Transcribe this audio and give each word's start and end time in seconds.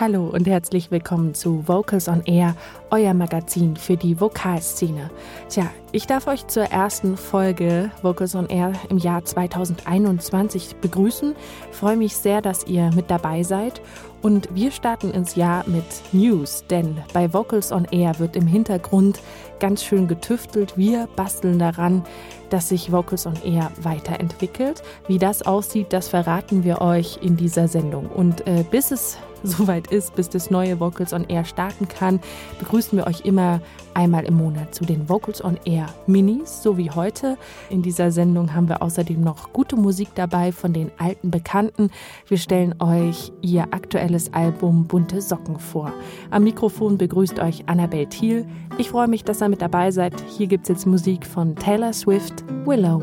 Hallo 0.00 0.28
und 0.28 0.46
herzlich 0.46 0.92
willkommen 0.92 1.34
zu 1.34 1.66
Vocals 1.66 2.06
on 2.06 2.22
Air, 2.24 2.54
euer 2.92 3.14
Magazin 3.14 3.74
für 3.74 3.96
die 3.96 4.20
Vokalszene. 4.20 5.10
Tja, 5.48 5.68
ich 5.90 6.06
darf 6.06 6.28
euch 6.28 6.46
zur 6.46 6.66
ersten 6.66 7.16
Folge 7.16 7.90
Vocals 8.02 8.36
on 8.36 8.46
Air 8.46 8.74
im 8.90 8.98
Jahr 8.98 9.24
2021 9.24 10.76
begrüßen. 10.76 11.34
freue 11.72 11.96
mich 11.96 12.16
sehr, 12.16 12.40
dass 12.40 12.64
ihr 12.68 12.92
mit 12.94 13.10
dabei 13.10 13.42
seid. 13.42 13.80
Und 14.22 14.48
wir 14.54 14.70
starten 14.70 15.10
ins 15.10 15.34
Jahr 15.34 15.64
mit 15.66 15.84
News, 16.12 16.64
denn 16.70 16.98
bei 17.12 17.32
Vocals 17.32 17.72
on 17.72 17.84
Air 17.90 18.20
wird 18.20 18.36
im 18.36 18.46
Hintergrund 18.46 19.18
ganz 19.58 19.82
schön 19.82 20.06
getüftelt. 20.06 20.76
Wir 20.76 21.08
basteln 21.16 21.58
daran, 21.58 22.04
dass 22.50 22.68
sich 22.68 22.92
Vocals 22.92 23.26
on 23.26 23.36
Air 23.44 23.72
weiterentwickelt. 23.82 24.82
Wie 25.08 25.18
das 25.18 25.42
aussieht, 25.42 25.92
das 25.92 26.06
verraten 26.08 26.62
wir 26.62 26.80
euch 26.80 27.18
in 27.20 27.36
dieser 27.36 27.66
Sendung. 27.66 28.06
Und 28.06 28.46
äh, 28.46 28.64
bis 28.70 28.92
es 28.92 29.18
soweit 29.42 29.88
ist, 29.88 30.14
bis 30.14 30.28
das 30.28 30.50
neue 30.50 30.80
Vocals 30.80 31.12
on 31.12 31.24
Air 31.28 31.44
starten 31.44 31.88
kann, 31.88 32.20
begrüßen 32.58 32.98
wir 32.98 33.06
euch 33.06 33.24
immer 33.24 33.60
einmal 33.94 34.24
im 34.24 34.34
Monat 34.34 34.74
zu 34.74 34.84
den 34.84 35.08
Vocals 35.08 35.42
on 35.42 35.58
Air 35.64 35.86
Minis, 36.06 36.62
so 36.62 36.78
wie 36.78 36.90
heute. 36.90 37.36
In 37.68 37.82
dieser 37.82 38.10
Sendung 38.10 38.54
haben 38.54 38.68
wir 38.68 38.82
außerdem 38.82 39.20
noch 39.20 39.52
gute 39.52 39.76
Musik 39.76 40.08
dabei 40.14 40.52
von 40.52 40.72
den 40.72 40.90
alten 40.98 41.30
Bekannten. 41.30 41.90
Wir 42.26 42.38
stellen 42.38 42.74
euch 42.80 43.32
ihr 43.42 43.62
aktuelles 43.72 44.32
Album 44.32 44.86
Bunte 44.86 45.20
Socken 45.20 45.58
vor. 45.58 45.92
Am 46.30 46.44
Mikrofon 46.44 46.96
begrüßt 46.96 47.40
euch 47.40 47.64
Annabel 47.66 48.06
Thiel. 48.06 48.46
Ich 48.78 48.90
freue 48.90 49.08
mich, 49.08 49.24
dass 49.24 49.42
ihr 49.42 49.48
mit 49.48 49.62
dabei 49.62 49.90
seid. 49.90 50.14
Hier 50.36 50.46
gibt 50.46 50.64
es 50.64 50.68
jetzt 50.68 50.86
Musik 50.86 51.26
von 51.26 51.56
Taylor 51.56 51.92
Swift, 51.92 52.44
Willow. 52.64 53.02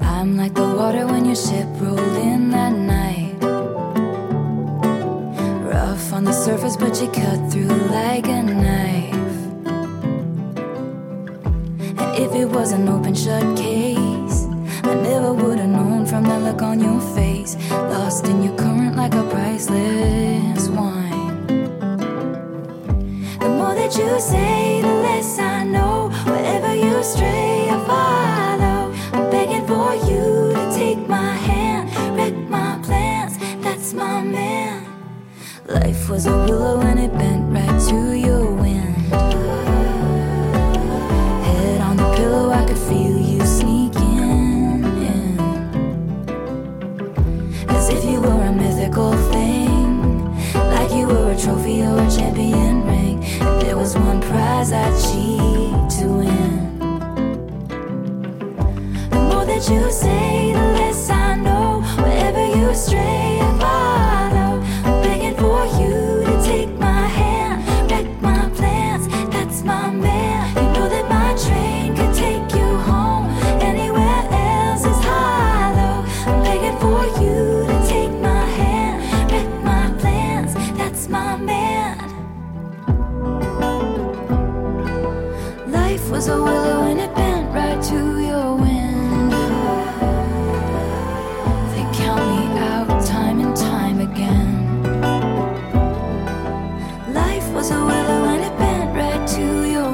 I'm 0.00 0.36
like 0.36 0.56
the 0.56 0.62
water 0.62 1.06
when 1.06 1.24
your 1.24 1.36
ship 1.36 1.66
rolled 1.80 2.16
in 2.16 2.50
that 2.50 2.72
night. 2.72 3.19
Rough 5.70 6.12
on 6.12 6.24
the 6.24 6.32
surface, 6.32 6.76
but 6.76 7.00
you 7.00 7.08
cut 7.08 7.40
through 7.50 7.76
like 7.98 8.26
a 8.26 8.42
knife. 8.42 9.14
And 12.00 12.10
if 12.24 12.34
it 12.34 12.46
was 12.46 12.72
an 12.72 12.88
open 12.88 13.14
shut 13.14 13.56
case, 13.56 14.46
I 14.82 14.94
never 14.94 15.32
would 15.32 15.58
have 15.58 15.68
known 15.68 16.06
from 16.06 16.24
the 16.24 16.38
look 16.40 16.62
on 16.62 16.80
your 16.80 17.00
face. 17.14 17.56
Lost 17.70 18.26
in 18.26 18.42
your 18.42 18.56
current 18.56 18.96
like 18.96 19.14
a 19.14 19.22
priceless 19.34 20.68
wine. 20.68 21.46
The 23.42 23.48
more 23.58 23.74
that 23.80 23.92
you 23.96 24.10
say, 24.20 24.82
the 24.82 24.94
less 25.06 25.38
I 25.38 25.64
know. 25.64 26.10
Wherever 26.32 26.74
you 26.74 27.02
stray, 27.02 27.68
I 27.70 27.78
follow. 27.90 28.80
I'm 29.16 29.30
begging 29.30 29.66
for 29.66 29.94
you 30.10 30.52
to 30.56 30.64
take 30.74 31.00
my 31.08 31.32
hand, 31.48 31.82
wreck 32.16 32.34
my 32.48 32.80
plans. 32.82 33.38
That's 33.62 33.92
my 33.92 34.22
man. 34.22 34.59
Life 35.70 36.08
was 36.10 36.26
a 36.26 36.32
willow 36.32 36.80
and 36.80 36.98
it 36.98 37.12
bent 37.16 37.52
right 37.52 37.80
to 37.88 38.18
your 38.18 38.52
wind. 38.52 38.96
Head 41.46 41.80
on 41.80 41.96
the 41.96 42.12
pillow, 42.16 42.50
I 42.50 42.64
could 42.66 42.76
feel 42.76 43.16
you 43.16 43.40
sneaking 43.46 44.82
in. 45.12 45.38
As 47.68 47.88
if 47.88 48.04
you 48.04 48.20
were 48.20 48.42
a 48.46 48.52
mythical 48.52 49.12
thing, 49.30 50.34
like 50.54 50.90
you 50.90 51.06
were 51.06 51.30
a 51.30 51.38
trophy 51.38 51.82
or 51.82 52.00
a 52.00 52.10
champion 52.10 52.84
ring. 52.84 53.20
There 53.60 53.76
was 53.76 53.94
one 53.96 54.20
prize 54.22 54.72
I'd 54.72 54.92
cheat 55.04 56.00
to 56.00 56.06
win. 56.08 56.78
The 59.10 59.20
more 59.20 59.46
that 59.46 59.68
you 59.70 59.88
say, 59.92 60.52
the 60.52 60.64
less 60.78 60.89
was 86.20 86.28
a 86.28 86.42
willow 86.42 86.82
and 86.82 87.00
it 87.00 87.14
bent 87.14 87.50
right 87.54 87.82
to 87.82 88.20
your. 88.20 88.58
They 91.72 91.84
count 91.96 92.24
me 92.30 92.42
out 92.58 93.06
time 93.06 93.40
and 93.40 93.56
time 93.56 94.00
again. 94.00 94.52
Life 97.14 97.48
was 97.54 97.70
a 97.70 97.80
willow 97.90 98.24
and 98.32 98.44
it 98.44 98.54
bent 98.58 98.94
right 98.94 99.26
to 99.36 99.46
your. 99.74 99.92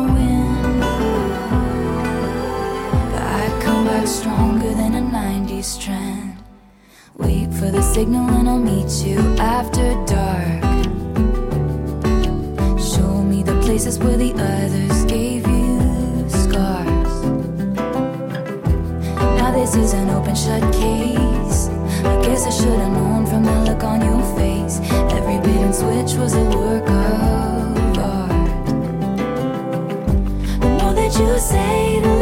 But 3.13 3.23
I 3.23 3.61
come 3.63 3.85
back 3.85 4.09
stronger 4.09 4.75
than 4.75 4.97
a 4.97 5.03
90s 5.03 5.63
strand. 5.63 6.43
Wait 7.19 7.55
for 7.55 7.71
the 7.71 7.83
signal 7.83 8.29
and 8.31 8.49
I'll 8.49 8.59
meet 8.59 8.91
you 9.07 9.21
after 9.39 9.95
dark. 10.07 10.63
Show 12.81 13.23
me 13.23 13.45
the 13.45 13.57
places 13.65 14.01
where 14.01 14.17
the 14.17 14.33
others 14.33 14.86
shut 20.47 20.63
case. 20.73 21.67
I 22.05 22.15
guess 22.23 22.47
I 22.47 22.51
should 22.51 22.79
have 22.79 22.93
known 22.93 23.27
from 23.27 23.43
the 23.43 23.57
look 23.65 23.83
on 23.83 24.01
your 24.01 24.23
face. 24.39 24.79
Every 25.17 25.39
bait 25.45 25.61
and 25.67 25.75
switch 25.75 26.15
was 26.21 26.35
a 26.35 26.45
work 26.57 26.89
of 26.89 27.99
art. 27.99 28.67
The 30.61 30.69
more 30.79 30.95
that 30.95 31.13
you 31.19 31.39
say, 31.41 31.99
the 32.01 32.16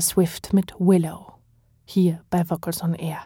Swift 0.00 0.52
mit 0.52 0.74
Willow. 0.78 1.34
Hier 1.84 2.20
bei 2.30 2.48
Vocals 2.48 2.82
on 2.82 2.94
Air. 2.94 3.18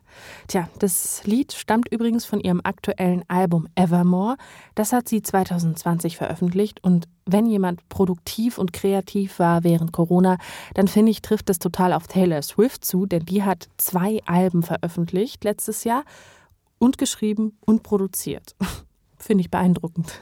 Tja, 0.48 0.68
das 0.78 1.22
Lied 1.24 1.52
stammt 1.52 1.92
übrigens 1.92 2.24
von 2.24 2.40
ihrem 2.40 2.62
aktuellen 2.64 3.22
Album 3.28 3.68
Evermore. 3.74 4.36
Das 4.74 4.92
hat 4.92 5.08
sie 5.08 5.20
2020 5.20 6.16
veröffentlicht 6.16 6.82
und 6.82 7.06
wenn 7.26 7.46
jemand 7.46 7.86
produktiv 7.88 8.56
und 8.56 8.72
kreativ 8.72 9.38
war 9.38 9.64
während 9.64 9.92
Corona, 9.92 10.38
dann 10.72 10.88
finde 10.88 11.10
ich, 11.10 11.20
trifft 11.20 11.50
es 11.50 11.58
total 11.58 11.92
auf 11.92 12.06
Taylor 12.06 12.40
Swift 12.40 12.84
zu, 12.84 13.04
denn 13.04 13.26
die 13.26 13.42
hat 13.42 13.68
zwei 13.76 14.20
Alben 14.24 14.62
veröffentlicht 14.62 15.44
letztes 15.44 15.84
Jahr 15.84 16.04
und 16.78 16.96
geschrieben 16.96 17.58
und 17.66 17.82
produziert. 17.82 18.56
finde 19.18 19.42
ich 19.42 19.50
beeindruckend. 19.50 20.20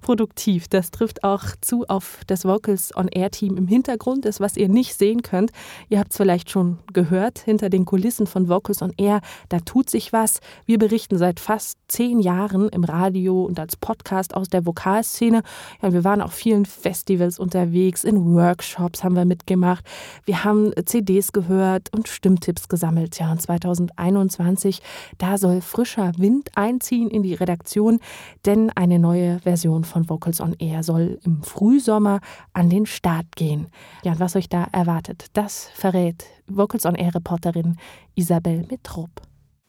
Produktiv. 0.00 0.68
Das 0.68 0.90
trifft 0.90 1.24
auch 1.24 1.44
zu 1.60 1.86
auf 1.88 2.20
das 2.26 2.44
Vocals 2.44 2.94
on 2.96 3.08
Air 3.08 3.30
Team 3.30 3.56
im 3.56 3.66
Hintergrund, 3.66 4.24
das 4.24 4.40
was 4.40 4.56
ihr 4.56 4.68
nicht 4.68 4.96
sehen 4.96 5.22
könnt. 5.22 5.50
Ihr 5.88 5.98
habt 5.98 6.12
es 6.12 6.16
vielleicht 6.16 6.50
schon 6.50 6.78
gehört, 6.92 7.38
hinter 7.38 7.70
den 7.70 7.84
Kulissen 7.84 8.26
von 8.26 8.48
Vocals 8.48 8.82
on 8.82 8.92
Air, 8.96 9.20
da 9.48 9.60
tut 9.60 9.90
sich 9.90 10.12
was. 10.12 10.40
Wir 10.66 10.78
berichten 10.78 11.18
seit 11.18 11.40
fast 11.40 11.78
zehn 11.88 12.20
Jahren 12.20 12.68
im 12.68 12.84
Radio 12.84 13.44
und 13.44 13.58
als 13.58 13.76
Podcast 13.76 14.34
aus 14.34 14.48
der 14.48 14.66
Vokalszene. 14.66 15.42
Ja, 15.82 15.92
wir 15.92 16.04
waren 16.04 16.20
auf 16.20 16.32
vielen 16.32 16.66
Festivals 16.66 17.38
unterwegs, 17.38 18.04
in 18.04 18.34
Workshops 18.34 19.04
haben 19.04 19.16
wir 19.16 19.24
mitgemacht. 19.24 19.84
Wir 20.24 20.44
haben 20.44 20.72
CDs 20.84 21.32
gehört 21.32 21.88
und 21.94 22.08
Stimmtipps 22.08 22.68
gesammelt. 22.68 23.18
Ja, 23.18 23.32
und 23.32 23.40
2021, 23.40 24.80
da 25.18 25.38
soll 25.38 25.60
frischer 25.60 26.12
Wind 26.18 26.50
einziehen 26.54 27.10
in 27.10 27.22
die 27.22 27.34
Redaktion, 27.34 28.00
denn 28.46 28.70
eine 28.70 28.98
neue 28.98 29.44
Version 29.48 29.84
von 29.84 30.10
Vocals 30.10 30.42
on 30.42 30.54
Air 30.58 30.82
soll 30.82 31.18
im 31.24 31.42
Frühsommer 31.42 32.20
an 32.52 32.68
den 32.68 32.84
Start 32.84 33.24
gehen. 33.34 33.68
Ja, 34.04 34.12
und 34.12 34.20
was 34.20 34.36
euch 34.36 34.50
da 34.50 34.66
erwartet, 34.72 35.26
das 35.32 35.70
verrät 35.72 36.26
Vocals 36.46 36.84
on 36.84 36.94
Air 36.94 37.14
Reporterin 37.14 37.76
Isabel 38.14 38.66
Mitrop. 38.70 39.08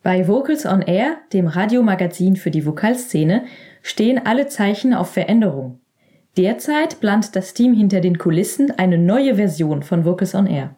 Bei 0.04 0.28
Vocals 0.28 0.66
on 0.66 0.81
Air, 0.81 1.18
dem 1.31 1.48
Radiomagazin 1.48 2.36
für 2.36 2.52
die 2.52 2.66
Vokalszene, 2.66 3.46
stehen 3.81 4.20
alle 4.26 4.48
Zeichen 4.48 4.94
auf 4.94 5.12
Veränderung. 5.12 5.80
Derzeit 6.36 7.00
plant 7.00 7.36
das 7.38 7.54
Team 7.54 7.74
hinter 7.74 8.02
den 8.02 8.18
Kulissen 8.18 8.72
eine 8.78 8.98
neue 8.98 9.36
Version 9.36 9.82
von 9.82 10.04
Vocals 10.04 10.36
on 10.36 10.48
Air. 10.48 10.75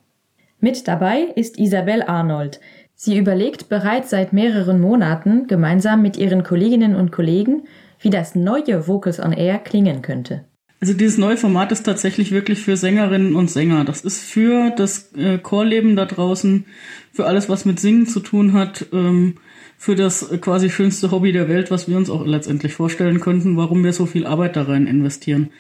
Mit 0.59 0.88
dabei 0.88 1.21
ist 1.36 1.57
Isabel 1.57 2.04
Arnold. 2.04 2.59
Sie 2.94 3.18
überlegt 3.18 3.68
bereits 3.68 4.12
seit 4.12 4.31
mehreren 4.31 4.80
Monaten 4.80 5.47
gemeinsam 5.47 6.04
mit 6.04 6.18
ihren 6.18 6.44
Kolleginnen 6.44 6.95
und 6.95 7.12
Kollegen, 7.12 7.63
wie 8.01 8.09
das 8.09 8.36
neue 8.36 8.88
Vocals 8.88 9.19
on 9.19 9.31
Air 9.31 9.59
klingen 9.59 10.01
könnte. 10.01 10.45
Also 10.81 10.94
dieses 10.95 11.19
neue 11.19 11.38
Format 11.38 11.71
ist 11.71 11.83
tatsächlich 11.83 12.31
wirklich 12.31 12.59
für 12.59 12.75
Sängerinnen 12.75 13.36
und 13.36 13.51
Sänger. 13.51 13.86
Das 13.86 14.01
ist 14.01 14.19
für 14.19 14.71
das 14.71 15.13
äh, 15.13 15.38
Chorleben 15.38 15.95
da 15.95 16.06
draußen, 16.06 16.65
für 17.13 17.25
alles, 17.25 17.50
was 17.50 17.65
mit 17.65 17.80
Singen 17.80 18.07
zu 18.07 18.19
tun 18.19 18.53
hat, 18.53 18.88
ähm, 18.92 19.36
für 19.77 19.95
das 19.95 20.31
äh, 20.31 20.39
quasi 20.39 20.71
schönste 20.71 21.12
Hobby 21.12 21.33
der 21.33 21.48
Welt, 21.48 21.69
was 21.69 21.88
wir 21.88 21.98
uns 21.98 22.09
auch 22.09 22.25
letztendlich 22.25 22.74
vorstellen 22.74 23.19
könnten, 23.19 23.57
warum 23.57 23.83
wir 23.83 23.94
so 23.94 24.07
viel 24.07 24.25
Arbeit 24.25 24.56
da 24.56 24.63
rein 24.63 24.88
investieren. 24.88 25.51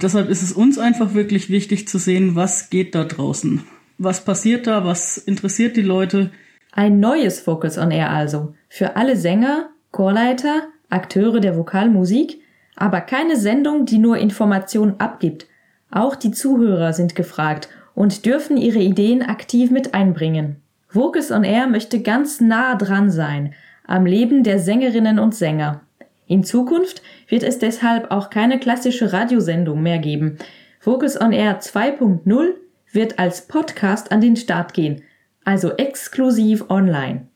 Deshalb 0.00 0.28
ist 0.28 0.42
es 0.42 0.52
uns 0.52 0.78
einfach 0.78 1.14
wirklich 1.14 1.48
wichtig 1.48 1.88
zu 1.88 1.96
sehen, 1.96 2.36
was 2.36 2.68
geht 2.68 2.94
da 2.94 3.04
draußen. 3.04 3.62
Was 3.96 4.26
passiert 4.26 4.66
da? 4.66 4.84
Was 4.84 5.16
interessiert 5.16 5.78
die 5.78 5.82
Leute? 5.82 6.30
Ein 6.72 7.00
neues 7.00 7.40
Focus 7.40 7.78
on 7.78 7.90
Air 7.90 8.10
also. 8.10 8.52
Für 8.68 8.96
alle 8.96 9.16
Sänger, 9.16 9.70
Chorleiter, 9.90 10.68
Akteure 10.90 11.40
der 11.40 11.56
Vokalmusik, 11.56 12.40
aber 12.76 13.00
keine 13.00 13.36
Sendung, 13.36 13.86
die 13.86 13.98
nur 13.98 14.18
Informationen 14.18 15.00
abgibt. 15.00 15.46
Auch 15.90 16.14
die 16.14 16.30
Zuhörer 16.30 16.92
sind 16.92 17.14
gefragt 17.14 17.68
und 17.94 18.26
dürfen 18.26 18.56
ihre 18.56 18.78
Ideen 18.78 19.22
aktiv 19.22 19.70
mit 19.70 19.94
einbringen. 19.94 20.56
Vocus 20.90 21.30
on 21.30 21.44
Air 21.44 21.66
möchte 21.66 22.00
ganz 22.00 22.40
nah 22.40 22.74
dran 22.76 23.10
sein, 23.10 23.54
am 23.86 24.06
Leben 24.06 24.42
der 24.42 24.58
Sängerinnen 24.58 25.18
und 25.18 25.34
Sänger. 25.34 25.82
In 26.26 26.44
Zukunft 26.44 27.02
wird 27.28 27.42
es 27.42 27.58
deshalb 27.58 28.10
auch 28.10 28.30
keine 28.30 28.58
klassische 28.58 29.12
Radiosendung 29.12 29.82
mehr 29.82 29.98
geben. 29.98 30.38
Vocus 30.80 31.20
on 31.20 31.32
Air 31.32 31.60
2.0 31.60 32.48
wird 32.92 33.18
als 33.18 33.46
Podcast 33.46 34.12
an 34.12 34.20
den 34.20 34.36
Start 34.36 34.74
gehen, 34.74 35.02
also 35.44 35.72
exklusiv 35.72 36.68
online. 36.68 37.28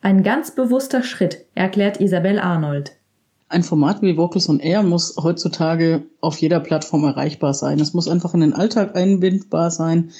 Ein 0.00 0.22
ganz 0.22 0.52
bewusster 0.52 1.02
Schritt, 1.02 1.44
erklärt 1.54 2.00
Isabel 2.00 2.38
Arnold. 2.38 2.97
Ein 3.50 3.62
Format 3.62 4.02
wie 4.02 4.16
Vocals 4.18 4.48
on 4.50 4.60
Air 4.60 4.82
muss 4.82 5.16
heutzutage 5.16 6.04
auf 6.20 6.38
jeder 6.38 6.60
Plattform 6.60 7.04
erreichbar 7.04 7.54
sein. 7.54 7.80
Es 7.80 7.94
muss 7.94 8.06
einfach 8.06 8.34
in 8.34 8.40
den 8.40 8.52
Alltag 8.52 8.94
einbindbar 8.94 9.70
sein 9.70 10.10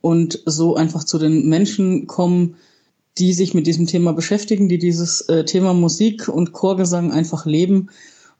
und 0.00 0.40
so 0.46 0.76
einfach 0.76 1.04
zu 1.04 1.18
den 1.18 1.46
Menschen 1.48 2.06
kommen, 2.06 2.56
die 3.18 3.34
sich 3.34 3.52
mit 3.52 3.66
diesem 3.66 3.86
Thema 3.86 4.14
beschäftigen, 4.14 4.68
die 4.68 4.78
dieses 4.78 5.20
äh, 5.22 5.44
Thema 5.44 5.74
Musik 5.74 6.28
und 6.28 6.52
Chorgesang 6.52 7.12
einfach 7.12 7.44
leben. 7.44 7.90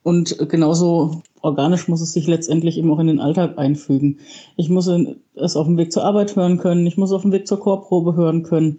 Und 0.03 0.49
genauso 0.49 1.23
organisch 1.43 1.87
muss 1.87 2.01
es 2.01 2.15
sich 2.15 2.27
letztendlich 2.27 2.79
eben 2.79 2.91
auch 2.91 2.99
in 2.99 3.09
den 3.09 3.21
Alltag 3.21 3.59
einfügen. 3.59 4.21
Ich 4.57 4.71
muss 4.71 4.89
es 5.35 5.57
auf 5.57 5.67
dem 5.67 5.77
Weg 5.77 5.93
zur 5.93 6.05
Arbeit 6.05 6.35
hören 6.35 6.57
können, 6.57 6.87
ich 6.87 6.97
muss 6.97 7.13
auf 7.13 7.23
dem 7.23 7.33
Weg 7.33 7.47
zur 7.47 7.61
Chorprobe 7.61 8.17
hören 8.17 8.43
können 8.43 8.79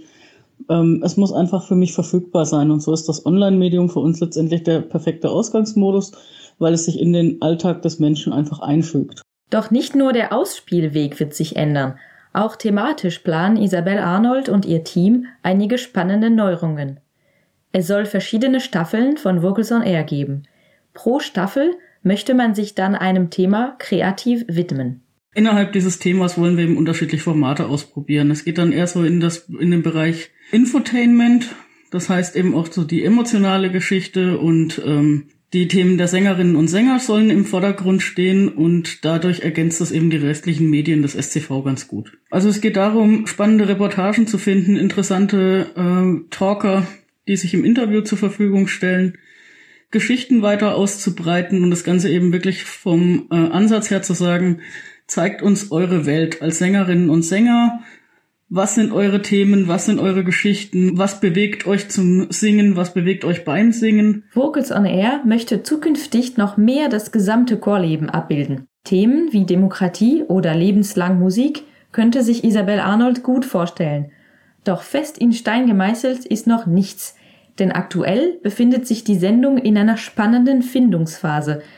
ähm, 0.69 1.02
es 1.04 1.18
muss 1.18 1.34
einfach 1.34 1.68
für 1.68 1.75
mich 1.75 1.94
verfügbar 1.94 2.46
sein. 2.46 2.72
Und 2.72 2.81
so 2.81 2.94
ist 2.94 3.08
das 3.08 3.25
Online-Medium 3.25 3.90
für 3.90 4.00
uns 4.00 4.19
letztendlich 4.19 4.63
der 4.63 4.81
perfekte 4.81 5.30
Ausgangsmodus, 5.30 6.12
weil 6.60 6.74
es 6.74 6.86
sich 6.86 7.00
in 7.00 7.13
den 7.13 7.42
Alltag 7.42 7.81
des 7.81 8.00
Menschen 8.00 8.34
einfach 8.34 8.60
einfügt. 8.60 9.22
Doch 9.50 9.72
nicht 9.72 9.96
nur 9.96 10.13
der 10.13 10.34
Ausspielweg 10.34 11.19
wird 11.19 11.34
sich 11.34 11.56
ändern. 11.56 12.00
Auch 12.34 12.56
thematisch 12.56 13.19
planen 13.19 13.58
Isabel 13.58 14.00
Arnold 14.00 14.48
und 14.48 14.66
ihr 14.66 14.84
Team 14.84 15.25
einige 15.44 15.78
spannende 15.78 16.30
Neuerungen. 16.30 17.00
Es 17.74 17.88
soll 17.88 18.06
verschiedene 18.06 18.62
Staffeln 18.62 19.18
von 19.18 19.42
Vocals 19.42 19.72
on 19.72 19.81
Air 19.81 20.04
geben. 20.04 20.44
Pro 20.94 21.19
Staffel 21.19 21.72
möchte 22.04 22.34
man 22.34 22.56
sich 22.56 22.75
dann 22.75 22.96
einem 22.96 23.30
Thema 23.30 23.75
kreativ 23.80 24.46
widmen. 24.48 25.02
Innerhalb 25.34 25.72
dieses 25.72 26.00
Themas 26.00 26.38
wollen 26.38 26.58
wir 26.58 26.66
eben 26.66 26.78
unterschiedliche 26.78 27.24
Formate 27.24 27.68
ausprobieren. 27.68 28.31
Es 28.31 28.44
geht 28.44 28.58
dann 28.58 28.74
eher 28.74 28.88
so 28.88 29.04
in 29.04 29.22
das, 29.22 29.50
in 29.60 29.72
den 29.72 29.81
Bereich 29.81 30.30
Infotainment. 30.51 31.56
Das 31.89 32.09
heißt 32.09 32.36
eben 32.36 32.56
auch 32.56 32.71
so 32.71 32.83
die 32.83 33.03
emotionale 33.03 33.71
Geschichte 33.71 34.38
und 34.38 34.81
ähm, 34.86 35.27
die 35.53 35.68
Themen 35.68 35.98
der 35.98 36.07
Sängerinnen 36.07 36.56
und 36.56 36.69
Sänger 36.69 37.00
sollen 37.00 37.30
im 37.30 37.44
Vordergrund 37.44 38.01
stehen 38.01 38.48
und 38.48 39.03
dadurch 39.03 39.42
ergänzt 39.42 39.81
das 39.81 39.92
eben 39.92 40.09
die 40.09 40.18
restlichen 40.18 40.69
Medien 40.69 41.01
des 41.01 41.13
SCV 41.13 41.63
ganz 41.65 41.89
gut. 41.89 42.18
Also 42.30 42.48
es 42.48 42.62
geht 42.62 42.77
darum, 42.77 43.27
spannende 43.27 43.68
Reportagen 43.68 44.27
zu 44.27 44.38
finden, 44.38 44.77
interessante 44.77 45.68
äh, 45.75 46.30
Talker, 46.30 46.88
die 47.27 47.36
sich 47.36 47.53
im 47.53 47.65
Interview 47.65 48.01
zur 48.01 48.18
Verfügung 48.18 48.68
stellen, 48.68 49.18
Geschichten 49.92 50.42
weiter 50.42 50.75
auszubreiten 50.75 51.63
und 51.63 51.69
das 51.69 51.83
Ganze 51.83 52.09
eben 52.09 52.31
wirklich 52.31 52.63
vom 52.63 53.27
äh, 53.30 53.36
Ansatz 53.36 53.92
her 53.92 54.01
zu 54.01 54.13
sagen, 54.13 54.62
zeigt 55.06 55.42
uns 55.42 55.69
eure 55.69 56.06
Welt 56.06 56.42
als 56.42 56.59
Sängerinnen 56.59 57.09
und 57.09 57.24
Sänger. 57.24 57.81
Was 58.53 58.75
sind 58.75 58.92
eure 58.92 59.21
Themen? 59.21 59.69
Was 59.69 59.86
sind 59.86 59.98
eure 59.98 60.25
Geschichten? 60.25 60.98
Was 60.98 61.21
bewegt 61.21 61.65
euch 61.65 61.88
zum 61.88 62.30
Singen? 62.31 62.75
Was 62.75 62.94
bewegt 62.94 63.24
euch 63.24 63.45
beim 63.45 63.71
Singen? 63.71 64.25
Vocals 64.33 64.74
on 64.74 64.83
Air 64.86 65.21
möchte 65.25 65.63
zukünftig 65.63 66.36
noch 66.36 66.57
mehr 66.57 66.89
das 66.89 67.13
gesamte 67.13 67.56
Chorleben 67.57 68.09
abbilden. 68.09 68.68
Themen 68.83 69.30
wie 69.31 69.45
Demokratie 69.45 70.24
oder 70.27 70.53
lebenslang 70.53 71.18
Musik 71.18 71.63
könnte 71.94 72.24
sich 72.24 72.44
Isabel 72.44 72.81
Arnold 72.81 73.24
gut 73.24 73.45
vorstellen. 73.45 74.12
Doch 74.65 74.81
fest 74.81 75.18
in 75.18 75.31
Stein 75.31 75.65
gemeißelt 75.65 76.25
ist 76.25 76.45
noch 76.45 76.65
nichts. 76.65 77.15
Denn 77.57 77.71
aktuell 77.71 78.38
befindet 78.44 78.86
sich 78.86 79.06
die 79.06 79.15
Sendung 79.15 79.59
in 79.59 79.77
einer 79.77 79.95
spannenden 79.95 80.62
Findungsphase– 80.62 81.62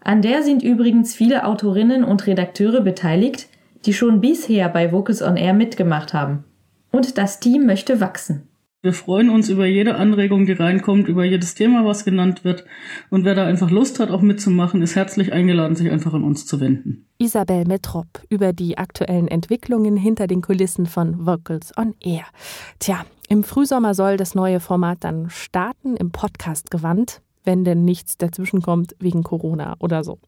an 0.00 0.22
der 0.22 0.42
sind 0.42 0.62
übrigens 0.62 1.14
viele 1.14 1.44
Autorinnen 1.44 2.04
und 2.04 2.26
Redakteure 2.26 2.80
beteiligt, 2.80 3.48
die 3.86 3.92
schon 3.92 4.20
bisher 4.20 4.68
bei 4.68 4.92
Vocus 4.92 5.22
on 5.22 5.36
Air 5.36 5.54
mitgemacht 5.54 6.14
haben. 6.14 6.44
Und 6.90 7.18
das 7.18 7.40
Team 7.40 7.66
möchte 7.66 8.00
wachsen. 8.00 8.48
Wir 8.80 8.92
freuen 8.92 9.28
uns 9.28 9.48
über 9.48 9.66
jede 9.66 9.96
Anregung, 9.96 10.46
die 10.46 10.52
reinkommt, 10.52 11.08
über 11.08 11.24
jedes 11.24 11.56
Thema, 11.56 11.84
was 11.84 12.04
genannt 12.04 12.44
wird. 12.44 12.64
Und 13.10 13.24
wer 13.24 13.34
da 13.34 13.44
einfach 13.44 13.72
Lust 13.72 13.98
hat, 13.98 14.10
auch 14.10 14.22
mitzumachen, 14.22 14.82
ist 14.82 14.94
herzlich 14.94 15.32
eingeladen, 15.32 15.74
sich 15.74 15.90
einfach 15.90 16.14
an 16.14 16.22
uns 16.22 16.46
zu 16.46 16.60
wenden. 16.60 17.06
Isabel 17.18 17.64
Metrop 17.64 18.06
über 18.28 18.52
die 18.52 18.78
aktuellen 18.78 19.26
Entwicklungen 19.26 19.96
hinter 19.96 20.28
den 20.28 20.42
Kulissen 20.42 20.86
von 20.86 21.26
Vocals 21.26 21.76
on 21.76 21.96
Air. 22.00 22.26
Tja, 22.78 23.04
im 23.28 23.42
Frühsommer 23.42 23.94
soll 23.94 24.16
das 24.16 24.36
neue 24.36 24.60
Format 24.60 24.98
dann 25.00 25.28
starten, 25.28 25.96
im 25.96 26.12
Podcast 26.12 26.70
gewandt 26.70 27.20
wenn 27.48 27.64
denn 27.64 27.84
nichts 27.86 28.18
dazwischenkommt 28.18 28.94
wegen 28.98 29.22
Corona 29.22 29.76
oder 29.78 30.04
so. 30.04 30.18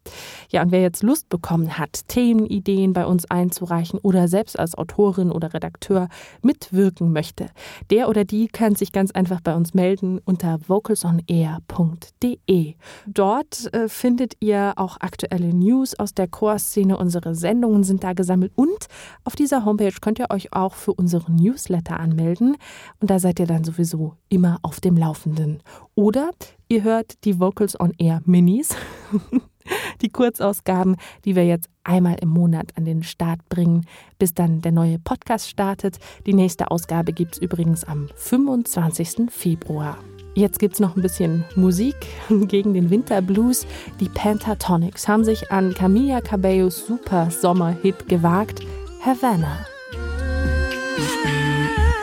Ja, 0.49 0.63
und 0.63 0.73
wer 0.73 0.81
jetzt 0.81 1.03
Lust 1.03 1.29
bekommen 1.29 1.77
hat, 1.77 2.09
Themenideen 2.09 2.95
bei 2.95 3.05
uns 3.05 3.31
einzureichen 3.31 4.01
oder 4.03 4.27
selbst 4.27 4.59
als 4.59 4.75
Autorin 4.75 5.31
oder 5.31 5.53
Redakteur 5.53 6.09
mitwirken 6.41 7.13
möchte, 7.13 7.51
der 7.91 8.09
oder 8.09 8.25
die 8.25 8.49
kann 8.49 8.75
sich 8.75 8.91
ganz 8.91 9.11
einfach 9.11 9.43
bei 9.43 9.55
uns 9.55 9.75
melden 9.75 10.19
unter 10.25 10.61
vocalsonair.de. 10.67 12.75
Dort 13.07 13.75
äh, 13.75 13.91
findet 13.91 14.37
ihr 14.41 14.73
auch 14.77 14.97
aktuelle 15.01 15.53
News 15.53 15.99
aus 15.99 16.15
der 16.15 16.27
Chorszene. 16.27 16.97
Unsere 16.97 17.35
Sendungen 17.35 17.85
sind 17.85 18.03
da 18.03 18.15
gesammelt 18.15 18.53
und 18.55 18.87
auf 19.25 19.37
dieser 19.37 19.67
Homepage 19.67 19.93
könnt 20.01 20.19
ihr 20.19 20.31
euch 20.31 20.55
auch 20.55 20.73
für 20.73 20.95
unseren 20.95 21.37
Newsletter 21.37 22.01
anmelden 22.01 22.57
und 22.99 23.11
da 23.11 23.19
seid 23.19 23.41
ihr 23.41 23.47
dann 23.47 23.65
sowieso 23.65 24.15
immer 24.31 24.59
auf 24.63 24.81
dem 24.81 24.97
Laufenden. 24.97 25.63
Oder 26.01 26.31
Ihr 26.71 26.83
hört 26.83 27.25
die 27.25 27.39
Vocals 27.41 27.79
on 27.79 27.93
Air 27.99 28.23
Minis, 28.25 28.75
die 30.01 30.09
Kurzausgaben, 30.09 30.97
die 31.27 31.37
wir 31.37 31.45
jetzt 31.45 31.69
einmal 31.85 32.17
im 32.23 32.31
Monat 32.31 32.71
an 32.77 32.87
den 32.87 33.03
Start 33.03 33.47
bringen, 33.51 33.85
bis 34.19 34.33
dann 34.33 34.63
der 34.63 34.73
neue 34.73 34.99
Podcast 34.99 35.51
startet. 35.51 35.99
Die 36.25 36.33
nächste 36.33 36.71
Ausgabe 36.71 37.13
gibt 37.13 37.35
es 37.35 37.43
übrigens 37.43 37.85
am 37.85 38.09
25. 38.15 39.31
Februar. 39.31 39.99
Jetzt 40.35 40.59
gibt 40.59 40.75
es 40.75 40.81
noch 40.81 40.97
ein 40.97 41.03
bisschen 41.03 41.45
Musik 41.55 41.97
gegen 42.47 42.73
den 42.73 42.89
Winterblues. 42.89 43.67
Die 44.01 44.09
Pentatonics 44.09 45.07
haben 45.07 45.25
sich 45.25 45.51
an 45.51 45.75
Camilla 45.75 46.23
Cabellos 46.23 46.87
super 46.87 47.31
Sommerhit 47.31 48.09
gewagt, 48.09 48.61
Havana. 49.05 49.67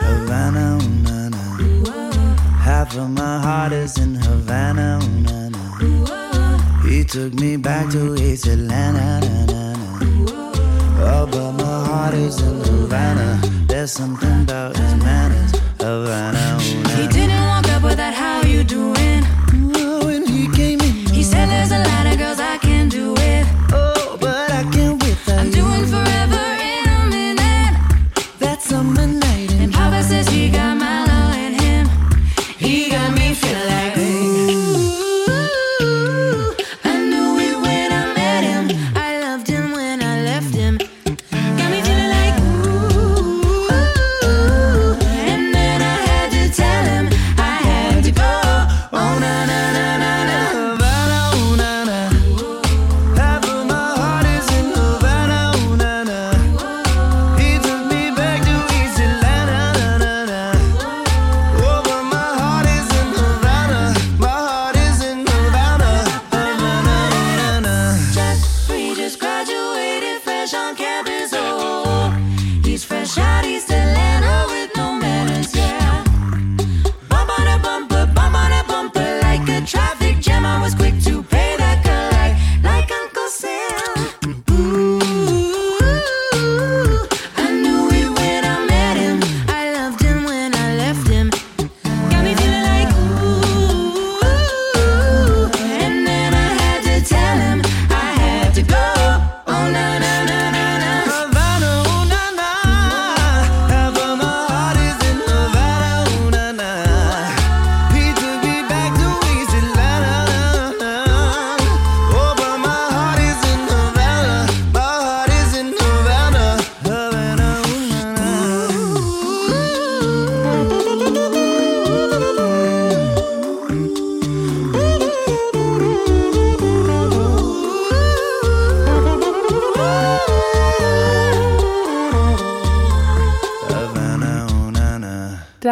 Havana, 0.00 0.78
na, 0.78 0.88
na. 1.04 1.17
Half 2.68 2.98
of 2.98 3.08
my 3.08 3.40
heart 3.40 3.72
is 3.72 3.96
in 3.96 4.14
Havana, 4.16 4.98
oh, 5.00 5.08
na, 5.08 5.48
na. 5.48 6.82
He 6.86 7.02
took 7.02 7.32
me 7.32 7.56
back 7.56 7.88
to 7.92 8.14
East 8.16 8.46
Atlanta, 8.46 9.26
na. 9.46 9.74
Oh, 11.00 11.26
but 11.32 11.52
my 11.52 11.86
heart 11.86 12.12
is 12.12 12.38
in 12.42 12.60
Havana. 12.60 13.40
There's 13.66 13.92
something 13.92 14.42
about 14.42 14.76
his 14.76 14.94
manners, 14.96 15.52
Havana, 15.80 16.58
na, 16.58 16.82
na. 16.82 16.88
He 17.00 17.08
didn't 17.08 17.46
walk 17.46 17.68
up 17.70 17.82
with 17.82 17.96
that 17.96 18.12
how 18.12 18.42
you 18.46 18.62
doing. 18.64 18.97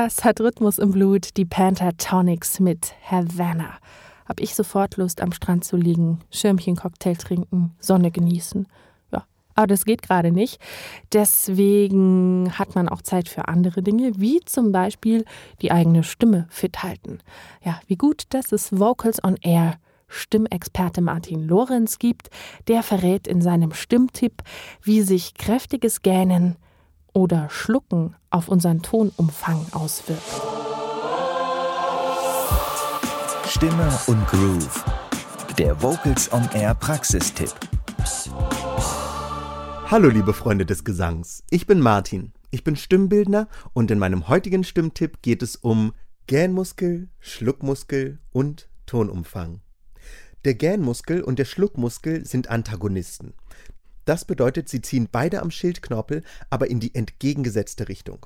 Das 0.06 0.22
hat 0.22 0.40
Rhythmus 0.40 0.78
im 0.78 0.92
Blut, 0.92 1.36
die 1.36 1.44
Pentatonics 1.44 2.60
mit 2.60 2.94
Havana. 3.10 3.70
Hab 4.24 4.38
ich 4.38 4.54
sofort 4.54 4.98
Lust, 4.98 5.20
am 5.20 5.32
Strand 5.32 5.64
zu 5.64 5.76
liegen, 5.76 6.20
Schirmchen-Cocktail 6.30 7.16
trinken, 7.16 7.74
Sonne 7.80 8.12
genießen. 8.12 8.68
Ja, 9.10 9.24
aber 9.56 9.66
das 9.66 9.84
geht 9.84 10.02
gerade 10.02 10.30
nicht. 10.30 10.60
Deswegen 11.12 12.52
hat 12.56 12.76
man 12.76 12.88
auch 12.88 13.02
Zeit 13.02 13.28
für 13.28 13.48
andere 13.48 13.82
Dinge, 13.82 14.12
wie 14.20 14.38
zum 14.44 14.70
Beispiel 14.70 15.24
die 15.60 15.72
eigene 15.72 16.04
Stimme 16.04 16.46
fit 16.50 16.84
halten. 16.84 17.18
Ja, 17.64 17.80
wie 17.88 17.96
gut, 17.96 18.26
dass 18.28 18.52
es 18.52 18.78
Vocals 18.78 19.24
on 19.24 19.34
Air 19.42 19.74
Stimmexperte 20.06 21.00
Martin 21.00 21.48
Lorenz 21.48 21.98
gibt. 21.98 22.30
Der 22.68 22.84
verrät 22.84 23.26
in 23.26 23.42
seinem 23.42 23.72
Stimmtipp, 23.72 24.44
wie 24.82 25.02
sich 25.02 25.34
kräftiges 25.34 26.00
Gähnen 26.02 26.54
oder 27.16 27.48
Schlucken 27.48 28.14
auf 28.28 28.48
unseren 28.48 28.82
Tonumfang 28.82 29.64
auswirkt. 29.72 30.20
Stimme 33.48 33.90
und 34.06 34.26
Groove. 34.26 34.84
Der 35.56 35.80
Vocals 35.80 36.30
on 36.30 36.46
Air 36.52 36.74
Praxistipp. 36.74 37.54
Hallo 39.86 40.10
liebe 40.10 40.34
Freunde 40.34 40.66
des 40.66 40.84
Gesangs, 40.84 41.42
ich 41.48 41.66
bin 41.66 41.80
Martin. 41.80 42.34
Ich 42.50 42.64
bin 42.64 42.76
Stimmbildner 42.76 43.48
und 43.72 43.90
in 43.90 43.98
meinem 43.98 44.28
heutigen 44.28 44.62
Stimmtipp 44.62 45.22
geht 45.22 45.42
es 45.42 45.56
um 45.56 45.94
Gähnmuskel, 46.26 47.08
Schluckmuskel 47.18 48.18
und 48.32 48.68
Tonumfang. 48.84 49.62
Der 50.44 50.54
Gähnmuskel 50.54 51.22
und 51.22 51.38
der 51.38 51.46
Schluckmuskel 51.46 52.26
sind 52.26 52.50
Antagonisten. 52.50 53.32
Das 54.06 54.24
bedeutet, 54.24 54.68
sie 54.68 54.80
ziehen 54.80 55.08
beide 55.10 55.42
am 55.42 55.50
Schildknorpel, 55.50 56.22
aber 56.48 56.70
in 56.70 56.80
die 56.80 56.94
entgegengesetzte 56.94 57.88
Richtung. 57.88 58.24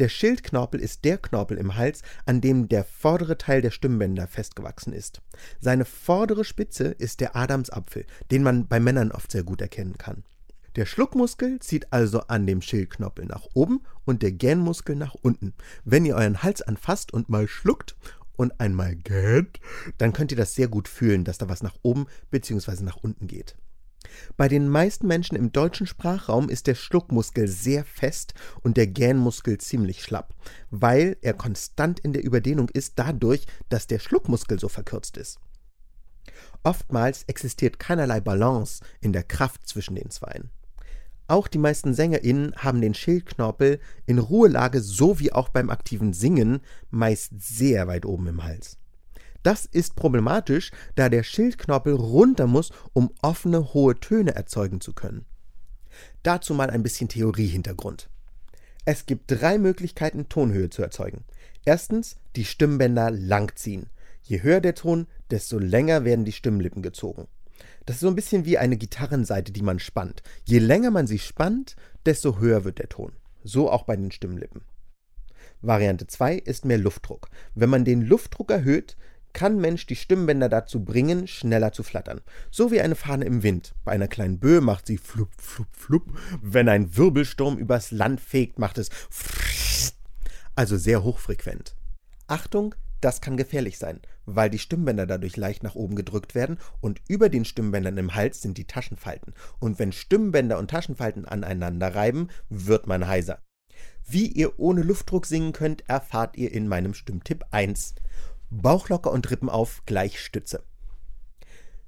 Der 0.00 0.08
Schildknorpel 0.08 0.80
ist 0.80 1.04
der 1.04 1.18
Knorpel 1.18 1.56
im 1.56 1.76
Hals, 1.76 2.02
an 2.26 2.40
dem 2.40 2.68
der 2.68 2.84
vordere 2.84 3.38
Teil 3.38 3.62
der 3.62 3.70
Stimmbänder 3.70 4.26
festgewachsen 4.26 4.92
ist. 4.92 5.22
Seine 5.60 5.84
vordere 5.84 6.44
Spitze 6.44 6.88
ist 6.88 7.20
der 7.20 7.36
Adamsapfel, 7.36 8.06
den 8.30 8.42
man 8.42 8.66
bei 8.66 8.80
Männern 8.80 9.12
oft 9.12 9.30
sehr 9.30 9.44
gut 9.44 9.60
erkennen 9.60 9.98
kann. 9.98 10.24
Der 10.74 10.84
Schluckmuskel 10.84 11.60
zieht 11.60 11.92
also 11.92 12.22
an 12.22 12.46
dem 12.46 12.60
Schildknorpel 12.60 13.26
nach 13.26 13.46
oben 13.54 13.82
und 14.04 14.22
der 14.22 14.32
Gähnmuskel 14.32 14.96
nach 14.96 15.14
unten. 15.14 15.54
Wenn 15.84 16.06
ihr 16.06 16.16
euren 16.16 16.42
Hals 16.42 16.62
anfasst 16.62 17.12
und 17.12 17.28
mal 17.28 17.46
schluckt 17.46 17.96
und 18.36 18.60
einmal 18.60 18.96
gähnt, 18.96 19.60
dann 19.98 20.12
könnt 20.12 20.32
ihr 20.32 20.36
das 20.36 20.54
sehr 20.54 20.68
gut 20.68 20.88
fühlen, 20.88 21.24
dass 21.24 21.38
da 21.38 21.48
was 21.48 21.62
nach 21.62 21.76
oben 21.82 22.06
bzw. 22.30 22.82
nach 22.82 22.96
unten 22.96 23.26
geht. 23.26 23.56
Bei 24.36 24.48
den 24.48 24.68
meisten 24.68 25.06
Menschen 25.06 25.36
im 25.36 25.52
deutschen 25.52 25.86
Sprachraum 25.86 26.48
ist 26.48 26.66
der 26.66 26.74
Schluckmuskel 26.74 27.48
sehr 27.48 27.84
fest 27.84 28.34
und 28.62 28.76
der 28.76 28.86
Gähnmuskel 28.86 29.58
ziemlich 29.58 30.02
schlapp, 30.02 30.34
weil 30.70 31.16
er 31.22 31.34
konstant 31.34 32.00
in 32.00 32.12
der 32.12 32.24
Überdehnung 32.24 32.68
ist, 32.68 32.94
dadurch, 32.96 33.46
dass 33.68 33.86
der 33.86 33.98
Schluckmuskel 33.98 34.58
so 34.58 34.68
verkürzt 34.68 35.16
ist. 35.16 35.38
Oftmals 36.62 37.24
existiert 37.24 37.78
keinerlei 37.78 38.20
Balance 38.20 38.82
in 39.00 39.12
der 39.12 39.22
Kraft 39.22 39.66
zwischen 39.66 39.94
den 39.94 40.10
Zweien. 40.10 40.50
Auch 41.30 41.46
die 41.46 41.58
meisten 41.58 41.94
SängerInnen 41.94 42.54
haben 42.56 42.80
den 42.80 42.92
Schildknorpel 42.92 43.78
in 44.04 44.18
Ruhelage 44.18 44.80
sowie 44.80 45.30
auch 45.30 45.48
beim 45.48 45.70
aktiven 45.70 46.12
Singen 46.12 46.60
meist 46.90 47.30
sehr 47.38 47.86
weit 47.86 48.04
oben 48.04 48.26
im 48.26 48.42
Hals. 48.42 48.79
Das 49.42 49.64
ist 49.64 49.96
problematisch, 49.96 50.70
da 50.96 51.08
der 51.08 51.22
Schildknorpel 51.22 51.94
runter 51.94 52.46
muss, 52.46 52.70
um 52.92 53.10
offene, 53.22 53.72
hohe 53.72 53.98
Töne 53.98 54.34
erzeugen 54.34 54.80
zu 54.80 54.92
können. 54.92 55.24
Dazu 56.22 56.54
mal 56.54 56.70
ein 56.70 56.82
bisschen 56.82 57.08
Theoriehintergrund. 57.08 58.10
Es 58.84 59.06
gibt 59.06 59.30
drei 59.30 59.58
Möglichkeiten, 59.58 60.28
Tonhöhe 60.28 60.70
zu 60.70 60.82
erzeugen. 60.82 61.24
Erstens, 61.64 62.16
die 62.36 62.44
Stimmbänder 62.44 63.10
langziehen. 63.10 63.90
Je 64.22 64.42
höher 64.42 64.60
der 64.60 64.74
Ton, 64.74 65.06
desto 65.30 65.58
länger 65.58 66.04
werden 66.04 66.24
die 66.24 66.32
Stimmlippen 66.32 66.82
gezogen. 66.82 67.28
Das 67.86 67.96
ist 67.96 68.00
so 68.00 68.08
ein 68.08 68.14
bisschen 68.14 68.44
wie 68.44 68.58
eine 68.58 68.76
Gitarrenseite, 68.76 69.52
die 69.52 69.62
man 69.62 69.78
spannt. 69.78 70.22
Je 70.44 70.58
länger 70.58 70.90
man 70.90 71.06
sie 71.06 71.18
spannt, 71.18 71.76
desto 72.06 72.38
höher 72.38 72.64
wird 72.64 72.78
der 72.78 72.88
Ton. 72.88 73.12
So 73.42 73.70
auch 73.70 73.84
bei 73.84 73.96
den 73.96 74.10
Stimmlippen. 74.10 74.62
Variante 75.62 76.06
2 76.06 76.36
ist 76.36 76.64
mehr 76.64 76.78
Luftdruck. 76.78 77.28
Wenn 77.54 77.70
man 77.70 77.84
den 77.84 78.02
Luftdruck 78.02 78.50
erhöht, 78.50 78.96
kann 79.32 79.58
Mensch 79.60 79.86
die 79.86 79.96
Stimmbänder 79.96 80.48
dazu 80.48 80.84
bringen, 80.84 81.26
schneller 81.26 81.72
zu 81.72 81.82
flattern. 81.82 82.20
So 82.50 82.70
wie 82.70 82.80
eine 82.80 82.94
Fahne 82.94 83.24
im 83.24 83.42
Wind. 83.42 83.74
Bei 83.84 83.92
einer 83.92 84.08
kleinen 84.08 84.38
Böe 84.38 84.60
macht 84.60 84.86
sie 84.86 84.98
flup, 84.98 85.30
flup, 85.38 85.68
flup. 85.72 86.18
Wenn 86.42 86.68
ein 86.68 86.96
Wirbelsturm 86.96 87.58
übers 87.58 87.90
Land 87.90 88.20
fegt, 88.20 88.58
macht 88.58 88.78
es 88.78 88.90
also 90.54 90.76
sehr 90.76 91.02
hochfrequent. 91.02 91.74
Achtung, 92.26 92.74
Das 93.00 93.22
kann 93.22 93.38
gefährlich 93.38 93.78
sein, 93.78 94.00
weil 94.26 94.50
die 94.50 94.58
Stimmbänder 94.58 95.06
dadurch 95.06 95.36
leicht 95.36 95.62
nach 95.62 95.74
oben 95.74 95.96
gedrückt 95.96 96.34
werden 96.34 96.58
und 96.80 97.00
über 97.08 97.30
den 97.30 97.46
Stimmbändern 97.46 97.96
im 97.96 98.14
Hals 98.14 98.42
sind 98.42 98.58
die 98.58 98.66
Taschenfalten. 98.66 99.32
Und 99.58 99.78
wenn 99.78 99.92
Stimmbänder 99.92 100.58
und 100.58 100.70
Taschenfalten 100.70 101.24
aneinander 101.24 101.94
reiben, 101.94 102.28
wird 102.50 102.86
man 102.86 103.06
heiser. 103.06 103.38
Wie 104.06 104.26
ihr 104.26 104.58
ohne 104.58 104.82
Luftdruck 104.82 105.24
singen 105.24 105.52
könnt, 105.52 105.88
erfahrt 105.88 106.36
ihr 106.36 106.52
in 106.52 106.68
meinem 106.68 106.92
Stimmtipp 106.92 107.44
1. 107.52 107.94
Bauch 108.50 108.88
locker 108.88 109.12
und 109.12 109.30
Rippen 109.30 109.48
auf 109.48 109.82
gleich 109.86 110.20
Stütze. 110.20 110.64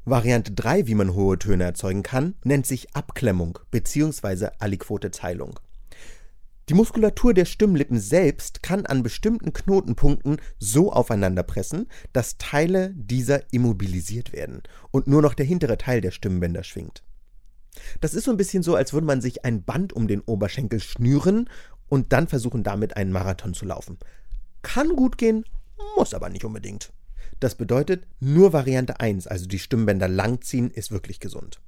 Variante 0.04 0.52
3, 0.52 0.86
wie 0.86 0.94
man 0.94 1.14
hohe 1.14 1.38
Töne 1.38 1.64
erzeugen 1.64 2.02
kann, 2.02 2.34
nennt 2.44 2.66
sich 2.66 2.94
Abklemmung 2.94 3.58
bzw. 3.70 4.48
Aliquote-Teilung. 4.58 5.58
Die 6.68 6.74
Muskulatur 6.74 7.34
der 7.34 7.44
Stimmlippen 7.44 7.98
selbst 7.98 8.62
kann 8.62 8.86
an 8.86 9.02
bestimmten 9.02 9.52
Knotenpunkten 9.52 10.36
so 10.58 10.92
aufeinanderpressen, 10.92 11.88
dass 12.12 12.38
Teile 12.38 12.94
dieser 12.94 13.52
immobilisiert 13.52 14.32
werden 14.32 14.62
und 14.92 15.08
nur 15.08 15.22
noch 15.22 15.34
der 15.34 15.46
hintere 15.46 15.78
Teil 15.78 16.00
der 16.00 16.12
Stimmbänder 16.12 16.62
schwingt. 16.62 17.02
Das 18.00 18.14
ist 18.14 18.24
so 18.24 18.30
ein 18.30 18.36
bisschen 18.36 18.62
so, 18.62 18.76
als 18.76 18.92
würde 18.92 19.06
man 19.06 19.20
sich 19.20 19.44
ein 19.44 19.64
Band 19.64 19.92
um 19.92 20.06
den 20.06 20.20
Oberschenkel 20.20 20.78
schnüren 20.78 21.48
und 21.88 22.12
dann 22.12 22.28
versuchen, 22.28 22.62
damit 22.62 22.96
einen 22.96 23.12
Marathon 23.12 23.54
zu 23.54 23.64
laufen. 23.64 23.98
Kann 24.62 24.94
gut 24.94 25.18
gehen, 25.18 25.44
muss 25.96 26.14
aber 26.14 26.28
nicht 26.28 26.44
unbedingt. 26.44 26.92
Das 27.40 27.54
bedeutet, 27.54 28.06
nur 28.20 28.52
Variante 28.52 29.00
1, 29.00 29.26
also 29.26 29.46
die 29.46 29.58
Stimmbänder 29.58 30.08
langziehen, 30.08 30.70
ist 30.70 30.92
wirklich 30.92 31.20
gesund. 31.20 31.60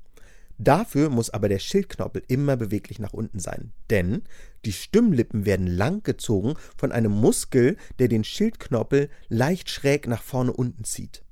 Dafür 0.57 1.11
muss 1.11 1.31
aber 1.31 1.49
der 1.49 1.59
Schildknorpel 1.59 2.23
immer 2.29 2.57
beweglich 2.57 3.01
nach 3.01 3.13
unten 3.13 3.41
sein, 3.41 3.73
denn 3.91 4.23
die 4.65 4.73
Stimmlippen 4.73 5.45
werden 5.45 5.67
langgezogen 5.67 6.55
von 6.77 6.93
einem 6.93 7.11
Muskel, 7.11 7.77
der 7.99 8.07
den 8.09 8.23
Schildknorpel 8.23 9.11
leicht 9.29 9.69
schräg 9.69 10.07
nach 10.07 10.23
vorne 10.23 10.53
unten 10.53 10.85
zieht. 10.85 11.23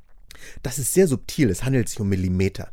Das 0.63 0.79
ist 0.79 0.93
sehr 0.93 1.07
subtil, 1.07 1.51
es 1.51 1.63
handelt 1.63 1.89
sich 1.89 2.01
um 2.01 2.09
Millimeter. 2.09 2.73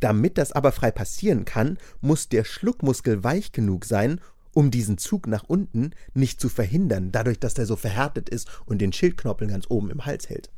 Damit 0.00 0.38
das 0.38 0.52
aber 0.52 0.72
frei 0.72 0.90
passieren 0.90 1.44
kann, 1.44 1.76
muss 2.00 2.30
der 2.30 2.44
Schluckmuskel 2.44 3.22
weich 3.22 3.52
genug 3.52 3.84
sein, 3.84 4.20
um 4.52 4.70
diesen 4.70 4.98
Zug 4.98 5.26
nach 5.26 5.44
unten 5.44 5.90
nicht 6.14 6.40
zu 6.40 6.48
verhindern, 6.48 7.12
dadurch, 7.12 7.38
dass 7.38 7.58
er 7.58 7.66
so 7.66 7.76
verhärtet 7.76 8.28
ist 8.28 8.48
und 8.66 8.78
den 8.80 8.92
Schildknorpel 8.92 9.48
ganz 9.48 9.66
oben 9.68 9.90
im 9.90 10.06
Hals 10.06 10.28
hält. 10.28 10.50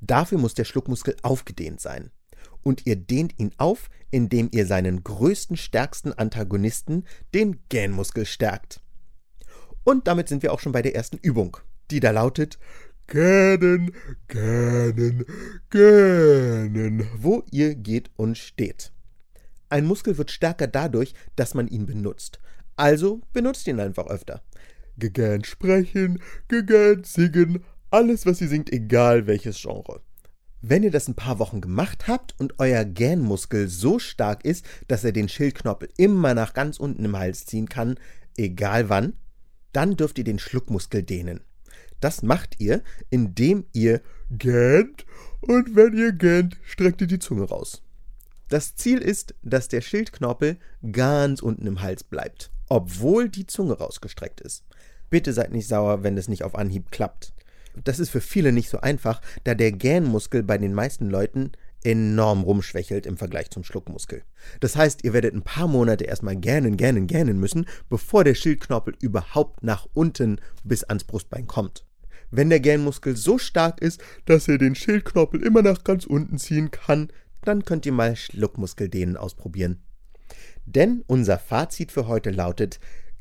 Dafür 0.00 0.38
muss 0.38 0.54
der 0.54 0.64
Schluckmuskel 0.64 1.16
aufgedehnt 1.22 1.80
sein. 1.80 2.10
Und 2.62 2.86
ihr 2.86 2.96
dehnt 2.96 3.38
ihn 3.38 3.52
auf, 3.58 3.88
indem 4.10 4.48
ihr 4.52 4.66
seinen 4.66 5.04
größten, 5.04 5.56
stärksten 5.56 6.12
Antagonisten, 6.12 7.04
den 7.32 7.60
Gänmuskel, 7.68 8.26
stärkt. 8.26 8.82
Und 9.84 10.08
damit 10.08 10.28
sind 10.28 10.42
wir 10.42 10.52
auch 10.52 10.60
schon 10.60 10.72
bei 10.72 10.82
der 10.82 10.96
ersten 10.96 11.16
Übung, 11.18 11.58
die 11.90 12.00
da 12.00 12.10
lautet 12.10 12.58
Gähnen, 13.06 13.92
Gähnen, 14.26 15.24
Gähnen, 15.70 17.08
wo 17.16 17.44
ihr 17.52 17.76
geht 17.76 18.10
und 18.16 18.36
steht. 18.36 18.92
Ein 19.68 19.86
Muskel 19.86 20.18
wird 20.18 20.32
stärker 20.32 20.66
dadurch, 20.66 21.14
dass 21.36 21.54
man 21.54 21.68
ihn 21.68 21.86
benutzt. 21.86 22.40
Also 22.76 23.20
benutzt 23.32 23.66
ihn 23.66 23.80
einfach 23.80 24.06
öfter. 24.06 24.42
Gegähnt 24.98 25.46
sprechen, 25.46 26.22
gegähnt 26.48 27.06
singen, 27.06 27.64
alles, 27.90 28.26
was 28.26 28.40
ihr 28.40 28.48
singt, 28.48 28.72
egal 28.72 29.26
welches 29.26 29.60
Genre. 29.60 30.00
Wenn 30.60 30.82
ihr 30.82 30.90
das 30.90 31.06
ein 31.06 31.14
paar 31.14 31.38
Wochen 31.38 31.60
gemacht 31.60 32.08
habt 32.08 32.34
und 32.38 32.58
euer 32.58 32.84
Gähnmuskel 32.84 33.68
so 33.68 33.98
stark 33.98 34.44
ist, 34.44 34.64
dass 34.88 35.04
er 35.04 35.12
den 35.12 35.28
Schildknorpel 35.28 35.88
immer 35.96 36.34
nach 36.34 36.54
ganz 36.54 36.78
unten 36.78 37.04
im 37.04 37.16
Hals 37.16 37.46
ziehen 37.46 37.68
kann, 37.68 37.98
egal 38.36 38.88
wann, 38.88 39.14
dann 39.72 39.96
dürft 39.96 40.18
ihr 40.18 40.24
den 40.24 40.38
Schluckmuskel 40.38 41.02
dehnen. 41.02 41.40
Das 42.00 42.22
macht 42.22 42.60
ihr, 42.60 42.82
indem 43.10 43.66
ihr 43.72 44.00
gähnt 44.30 45.06
und 45.40 45.76
wenn 45.76 45.96
ihr 45.96 46.12
gähnt, 46.12 46.56
streckt 46.64 47.00
ihr 47.00 47.06
die 47.06 47.18
Zunge 47.18 47.44
raus. 47.44 47.82
Das 48.48 48.76
Ziel 48.76 48.98
ist, 48.98 49.34
dass 49.42 49.68
der 49.68 49.80
Schildknorpel 49.80 50.58
ganz 50.92 51.40
unten 51.40 51.66
im 51.66 51.82
Hals 51.82 52.04
bleibt, 52.04 52.50
obwohl 52.68 53.28
die 53.28 53.46
Zunge 53.46 53.74
rausgestreckt 53.74 54.40
ist. 54.40 54.64
Bitte 55.10 55.32
seid 55.32 55.52
nicht 55.52 55.68
sauer, 55.68 56.02
wenn 56.02 56.16
es 56.16 56.28
nicht 56.28 56.42
auf 56.42 56.54
Anhieb 56.54 56.90
klappt. 56.90 57.32
Das 57.84 57.98
ist 57.98 58.10
für 58.10 58.20
viele 58.20 58.52
nicht 58.52 58.70
so 58.70 58.80
einfach, 58.80 59.20
da 59.44 59.54
der 59.54 59.72
Gähnmuskel 59.72 60.42
bei 60.42 60.58
den 60.58 60.74
meisten 60.74 61.10
Leuten 61.10 61.52
enorm 61.84 62.42
rumschwächelt 62.42 63.06
im 63.06 63.16
Vergleich 63.16 63.50
zum 63.50 63.62
Schluckmuskel. 63.62 64.22
Das 64.60 64.76
heißt, 64.76 65.04
ihr 65.04 65.12
werdet 65.12 65.34
ein 65.34 65.42
paar 65.42 65.68
Monate 65.68 66.04
erstmal 66.04 66.36
gähnen, 66.36 66.76
gähnen, 66.76 67.06
gähnen 67.06 67.38
müssen, 67.38 67.66
bevor 67.88 68.24
der 68.24 68.34
Schildknorpel 68.34 68.94
überhaupt 69.00 69.62
nach 69.62 69.86
unten 69.92 70.40
bis 70.64 70.82
ans 70.84 71.04
Brustbein 71.04 71.46
kommt. 71.46 71.84
Wenn 72.30 72.50
der 72.50 72.60
Gähnmuskel 72.60 73.16
so 73.16 73.38
stark 73.38 73.80
ist, 73.80 74.00
dass 74.24 74.48
er 74.48 74.58
den 74.58 74.74
Schildknorpel 74.74 75.42
immer 75.42 75.62
nach 75.62 75.84
ganz 75.84 76.06
unten 76.06 76.38
ziehen 76.38 76.72
kann, 76.72 77.08
dann 77.44 77.64
könnt 77.64 77.86
ihr 77.86 77.92
mal 77.92 78.16
Schluckmuskeldehnen 78.16 79.16
ausprobieren. 79.16 79.80
Denn 80.66 81.02
unser 81.06 81.38
Fazit 81.38 81.92
für 81.92 82.06
heute 82.06 82.30
lautet, 82.30 82.80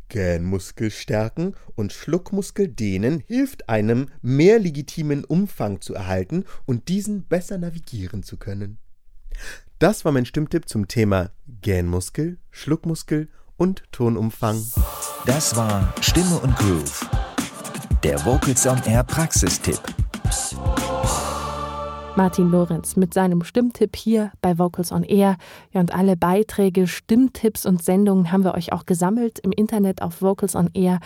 Gähnmuskel 0.09 0.91
stärken 0.91 1.55
und 1.75 1.93
Schluckmuskel 1.93 2.67
dehnen 2.67 3.23
hilft 3.25 3.69
einem, 3.69 4.09
mehr 4.21 4.59
legitimen 4.59 5.23
Umfang 5.23 5.81
zu 5.81 5.93
erhalten 5.93 6.45
und 6.65 6.89
diesen 6.89 7.23
besser 7.23 7.57
navigieren 7.57 8.23
zu 8.23 8.37
können. 8.37 8.77
Das 9.79 10.05
war 10.05 10.11
mein 10.11 10.25
Stimmtipp 10.25 10.69
zum 10.69 10.87
Thema 10.87 11.31
Gähnmuskel, 11.61 12.37
Schluckmuskel 12.51 13.29
und 13.57 13.83
Tonumfang. 13.91 14.61
Das 15.25 15.55
war 15.55 15.93
Stimme 16.01 16.39
und 16.39 16.55
Groove. 16.55 17.09
Der 18.03 18.23
Vocals 18.25 18.67
on 18.67 18.81
Air 18.85 19.03
Praxistipp. 19.03 19.81
Martin 22.17 22.49
Lorenz 22.49 22.95
mit 22.95 23.13
seinem 23.13 23.43
Stimmtipp 23.43 23.97
hier 23.97 24.31
bei 24.41 24.57
Vocals 24.57 24.93
on 24.93 25.03
Air. 25.03 25.35
Ja, 25.73 25.81
und 25.81 25.93
alle 25.93 26.15
Beiträge, 26.15 26.87
Stimmtipps 26.87 27.65
und 27.65 27.83
Sendungen 27.83 28.31
haben 28.31 28.45
wir 28.45 28.53
euch 28.53 28.71
auch 28.71 28.85
gesammelt 28.85 29.39
im 29.39 29.51
Internet 29.51 30.01
auf 30.01 30.21
vocalsonair.de 30.21 30.99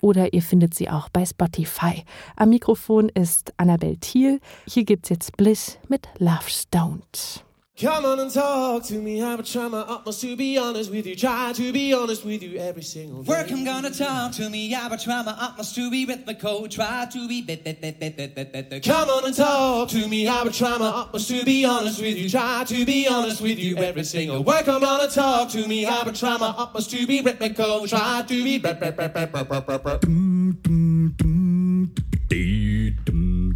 oder 0.00 0.32
ihr 0.32 0.42
findet 0.42 0.74
sie 0.74 0.88
auch 0.88 1.08
bei 1.08 1.26
Spotify. 1.26 2.04
Am 2.36 2.50
Mikrofon 2.50 3.08
ist 3.08 3.52
Annabel 3.56 3.96
Thiel. 3.96 4.38
Hier 4.68 4.84
gibt's 4.84 5.08
jetzt 5.08 5.36
Bliss 5.36 5.78
mit 5.88 6.08
Love 6.18 6.48
Stoned. 6.48 7.45
Come 7.78 8.06
on 8.06 8.18
and 8.20 8.30
talk 8.30 8.84
to 8.84 8.94
me. 8.94 9.20
I 9.20 9.34
would 9.34 9.44
try 9.44 9.68
my 9.68 9.80
utmost 9.80 10.22
to 10.22 10.34
be 10.34 10.56
honest 10.56 10.90
with 10.90 11.06
you. 11.06 11.14
Try 11.14 11.52
to 11.52 11.74
be 11.74 11.92
honest 11.92 12.24
with 12.24 12.42
you 12.42 12.58
every 12.58 12.82
single 12.82 13.22
day. 13.22 13.28
Work, 13.28 13.52
I'm 13.52 13.64
gonna 13.64 13.90
talk 13.90 14.32
to 14.32 14.48
me. 14.48 14.74
I 14.74 14.88
would 14.88 14.98
try 14.98 15.22
my 15.22 15.36
utmost 15.38 15.74
to 15.74 15.90
be 15.90 16.06
rhythmical. 16.06 16.68
Try 16.68 17.06
to 17.12 17.28
be 17.28 17.42
bit, 17.42 17.64
bit, 17.64 17.82
bit, 17.82 18.00
bit, 18.00 18.16
bit, 18.16 18.34
bit, 18.34 18.50
bit, 18.50 18.70
bit. 18.70 18.82
Come 18.82 19.10
on 19.10 19.26
and 19.26 19.34
talk 19.34 19.90
to 19.90 20.08
me. 20.08 20.26
I 20.26 20.42
would 20.42 20.54
try 20.54 20.78
my 20.78 20.88
utmost 20.88 21.28
to 21.28 21.44
be 21.44 21.66
honest 21.66 22.00
with 22.00 22.16
you. 22.16 22.30
Try 22.30 22.64
to 22.64 22.86
be 22.86 23.08
honest 23.08 23.42
with 23.42 23.58
you 23.58 23.76
every 23.76 24.04
single 24.04 24.42
way. 24.42 24.62
Come 24.64 24.82
on 24.82 25.02
and 25.02 25.12
talk 25.12 25.50
to 25.50 25.68
me. 25.68 25.84
I 25.84 26.02
would 26.02 26.14
try 26.14 26.38
my 26.38 26.54
utmost 26.56 26.90
to 26.92 27.06
be 27.06 27.20
rhythmical. 27.20 27.86
Try 27.86 28.24
to 28.26 28.42
be. 28.42 28.56
bit, 28.56 28.80
bit, 28.80 28.96
bit, 28.96 29.12
bit, 29.12 29.32
bit, 29.32 29.48
bit, 29.50 29.66
bit, 29.66 29.84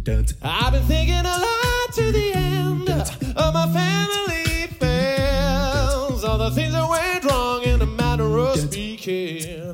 bit. 0.05 0.33
I've 0.43 0.73
been 0.73 0.83
thinking 0.83 1.15
a 1.15 1.23
lot 1.23 1.93
to 1.93 2.11
the 2.11 2.33
end 2.35 2.60
of 3.09 3.53
my 3.53 3.67
family 3.73 4.65
affairs. 4.65 6.23
All 6.23 6.37
the 6.37 6.51
things 6.51 6.73
that 6.73 6.87
went 6.87 7.25
wrong 7.25 7.63
in 7.63 7.81
a 7.81 7.85
matter 7.85 8.37
of 8.37 8.59
speaking. 8.59 9.73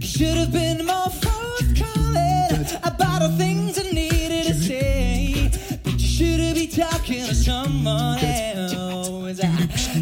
Should 0.00 0.36
have 0.36 0.52
been 0.52 0.86
more 0.86 1.10
forthcoming 1.10 2.66
about 2.84 3.20
the 3.20 3.34
things 3.36 3.78
I 3.78 3.90
needed 3.90 4.46
to 4.46 4.54
say. 4.54 5.50
But 5.82 5.92
you 5.94 6.06
should 6.06 6.40
have 6.40 6.54
been 6.54 6.70
talking 6.70 7.26
to 7.26 7.34
someone 7.34 8.18
else. 8.18 9.40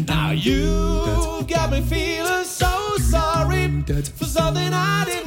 Now 0.07 0.31
you 0.31 1.45
got 1.47 1.71
me 1.71 1.81
feeling 1.81 2.45
so 2.45 2.97
sorry 2.97 3.83
for 4.15 4.25
something 4.25 4.73
I 4.73 5.05
didn't 5.05 5.24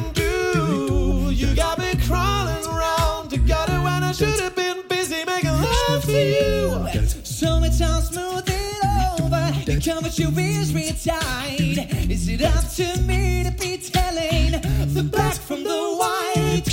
You 10.16 10.30
your 10.30 10.40
ears. 10.40 10.70
Is 12.08 12.28
it 12.28 12.40
up 12.40 12.64
to 12.76 13.02
me 13.02 13.44
to 13.44 13.50
be 13.50 13.76
telling 13.76 14.52
the 14.94 15.02
black 15.02 15.34
from 15.34 15.64
the 15.64 15.70
white? 15.70 16.64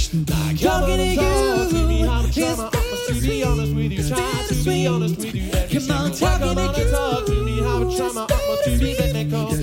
Talking 0.58 0.98
to 0.98 1.16
Talk 1.16 1.70
to 1.70 1.86
me, 1.86 2.02
how 2.02 2.22
to 2.22 2.34
try 2.34 2.54
is 2.54 3.08
to 3.08 3.22
be 3.22 3.44
honest 3.44 3.76
with 3.76 3.92
you. 3.92 4.08
Try 4.08 4.46
to 4.48 4.56
be 4.64 4.88
honest 4.88 5.18
with 5.18 5.36
you. 5.36 5.52
every 5.52 5.80
Come 5.80 5.98
on, 5.98 6.12
talking 6.14 6.56
to 6.56 6.82
you. 6.82 6.92
talk 6.92 7.26
to 7.26 7.44
me, 7.44 7.60
how 7.60 7.80
try 7.98 8.12
my 8.14 8.24
utmost 8.24 8.64
to 8.64 8.80
be. 8.80 8.96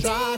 Try. 0.01 0.37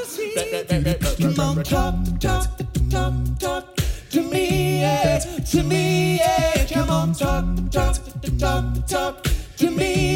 Come 1.19 1.39
on, 1.39 1.63
talk, 1.63 1.95
talk, 2.19 2.47
talk, 2.89 3.13
talk 3.39 3.75
to 4.11 4.21
me, 4.21 4.79
yeah, 4.79 5.19
to 5.19 5.63
me, 5.63 6.17
yeah. 6.19 6.65
Come 6.67 6.89
on, 6.89 7.13
talk, 7.13 7.45
talk, 7.69 7.97
talk, 8.39 8.87
talk 8.87 9.34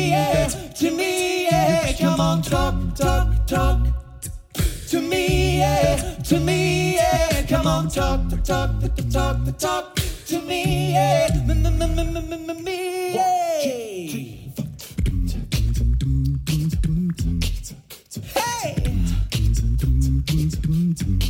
yeah, 0.09 0.47
to 0.47 0.91
me, 0.91 1.45
yeah. 1.45 1.93
Come 1.93 2.19
on, 2.19 2.41
talk, 2.41 2.95
talk, 2.95 3.45
talk 3.45 3.87
to 4.89 5.01
me, 5.01 5.59
yeah, 5.59 6.15
to 6.23 6.39
me, 6.39 6.95
yeah. 6.95 7.45
Come 7.47 7.67
on, 7.67 7.89
talk, 7.89 8.29
talk, 8.43 8.43
talk, 8.43 8.95
talk 9.11 9.57
talk. 9.57 9.95
to 10.27 10.41
me, 10.41 10.93
yeah. 10.93 11.27
Me, 11.45 11.53
me, 11.53 11.69
me, 11.69 11.87
me, 11.87 12.37
me, 12.37 12.53
me, 12.61 13.13
yeah. 13.15 13.59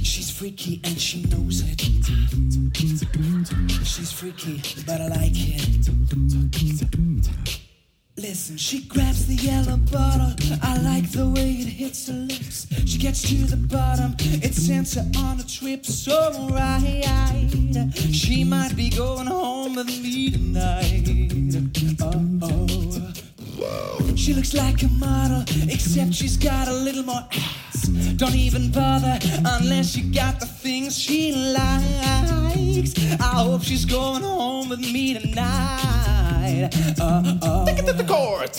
She's 0.04 0.32
freaky 0.32 0.82
and 0.84 1.00
she 1.00 1.24
knows 1.26 1.62
it. 1.62 1.80
She's 3.86 4.12
freaky, 4.12 4.62
but 4.86 5.02
I 5.02 5.08
like 5.08 5.32
it. 5.36 5.90
Listen, 8.30 8.58
she 8.58 8.82
grabs 8.82 9.26
the 9.26 9.34
yellow 9.34 9.78
bottle. 9.92 10.36
I 10.62 10.78
like 10.84 11.10
the 11.10 11.28
way 11.28 11.50
it 11.50 11.68
hits 11.68 12.08
her 12.10 12.14
lips. 12.14 12.68
She 12.86 13.00
gets 13.00 13.24
to 13.24 13.34
the 13.34 13.58
bottom. 13.58 14.16
It 14.20 14.54
sends 14.54 14.94
her 14.94 15.06
on 15.18 15.40
a 15.40 15.44
trip 15.44 15.84
so 15.84 16.48
right. 16.52 17.04
She 18.12 18.44
might 18.44 18.76
be 18.76 18.92
going 18.92 19.26
home 19.26 19.74
with 19.74 19.88
me 19.88 20.30
tonight. 20.30 21.10
Oh, 22.04 23.12
oh. 23.64 24.16
She 24.16 24.36
looks 24.36 24.54
like 24.54 24.84
a 24.84 24.90
model, 24.90 25.42
except 25.68 26.14
she's 26.14 26.38
got 26.38 26.68
a 26.68 26.74
little 26.74 27.02
more 27.02 27.26
ass. 27.34 27.88
Don't 28.16 28.36
even 28.36 28.70
bother 28.70 29.18
unless 29.58 29.98
you 29.98 30.04
got 30.14 30.40
the 30.40 30.46
things 30.46 30.96
she 30.96 31.32
likes. 31.32 32.94
I 33.20 33.42
hope 33.42 33.64
she's 33.64 33.86
going 33.86 34.22
home 34.22 34.70
with 34.70 34.82
me 34.82 35.16
tonight. 35.18 36.19
Uh, 36.50 37.38
oh. 37.44 37.66
Take 37.66 37.78
it 37.80 37.86
to 37.86 37.94
the 37.94 38.04
court. 38.04 38.54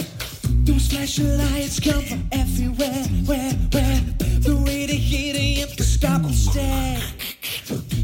Those 0.65 0.87
flashing 0.89 1.37
lights 1.37 1.81
come 1.81 2.03
from 2.03 2.29
everywhere, 2.31 3.05
where, 3.27 3.53
where? 3.73 4.01
The 4.41 5.57
have 5.61 5.77
to 5.77 5.83
stop 5.83 6.23
and 6.23 6.35
stare. 6.35 7.01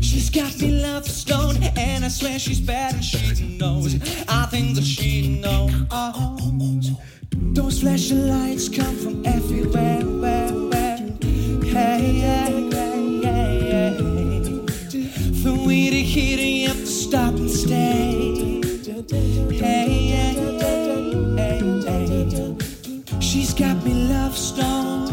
She's 0.03 0.29
got 0.29 0.59
me 0.59 0.83
love 0.83 1.07
stone, 1.07 1.63
and 1.77 2.05
I 2.05 2.09
swear 2.09 2.39
she's 2.39 2.61
bad 2.61 2.95
and 2.95 3.05
she 3.05 3.57
knows. 3.59 3.95
I 4.29 4.47
think 4.47 4.75
that 4.75 4.85
she 4.85 5.39
knows. 5.39 6.91
Those 7.55 7.81
flashing 7.81 8.29
lights 8.29 8.69
come 8.69 8.97
from 8.97 9.25
everywhere, 9.25 10.01
where, 10.01 10.53
where? 10.53 10.97
Hey, 11.63 12.23
yeah, 12.23 12.49
yeah. 12.49 13.91
The 15.43 15.55
they 15.65 16.03
hit 16.03 16.41
it, 16.41 16.43
you 16.43 16.69
have 16.69 16.77
to 16.77 16.87
stop 16.87 17.35
and 17.35 17.49
stay. 17.51 18.46
She's 23.21 23.53
got 23.53 23.85
me 23.85 23.93
love 23.93 24.35
stone. 24.35 25.09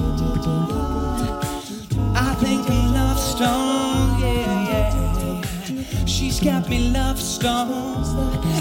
I 2.15 2.33
think 2.39 2.69
I'm 2.69 2.93
love 2.93 3.19
stone, 3.19 4.21
yeah, 4.21 4.69
yeah. 4.69 6.05
She's 6.05 6.39
got 6.39 6.69
me 6.69 6.91
love 6.91 7.19
stone. 7.19 7.73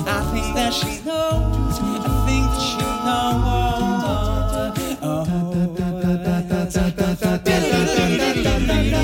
I 0.09 0.23
think 0.33 0.57
that 0.57 0.73
she 0.75 1.01
knows. 1.05 1.79
I 1.79 2.27
think 2.27 2.47
that 2.51 2.67
she 2.67 2.83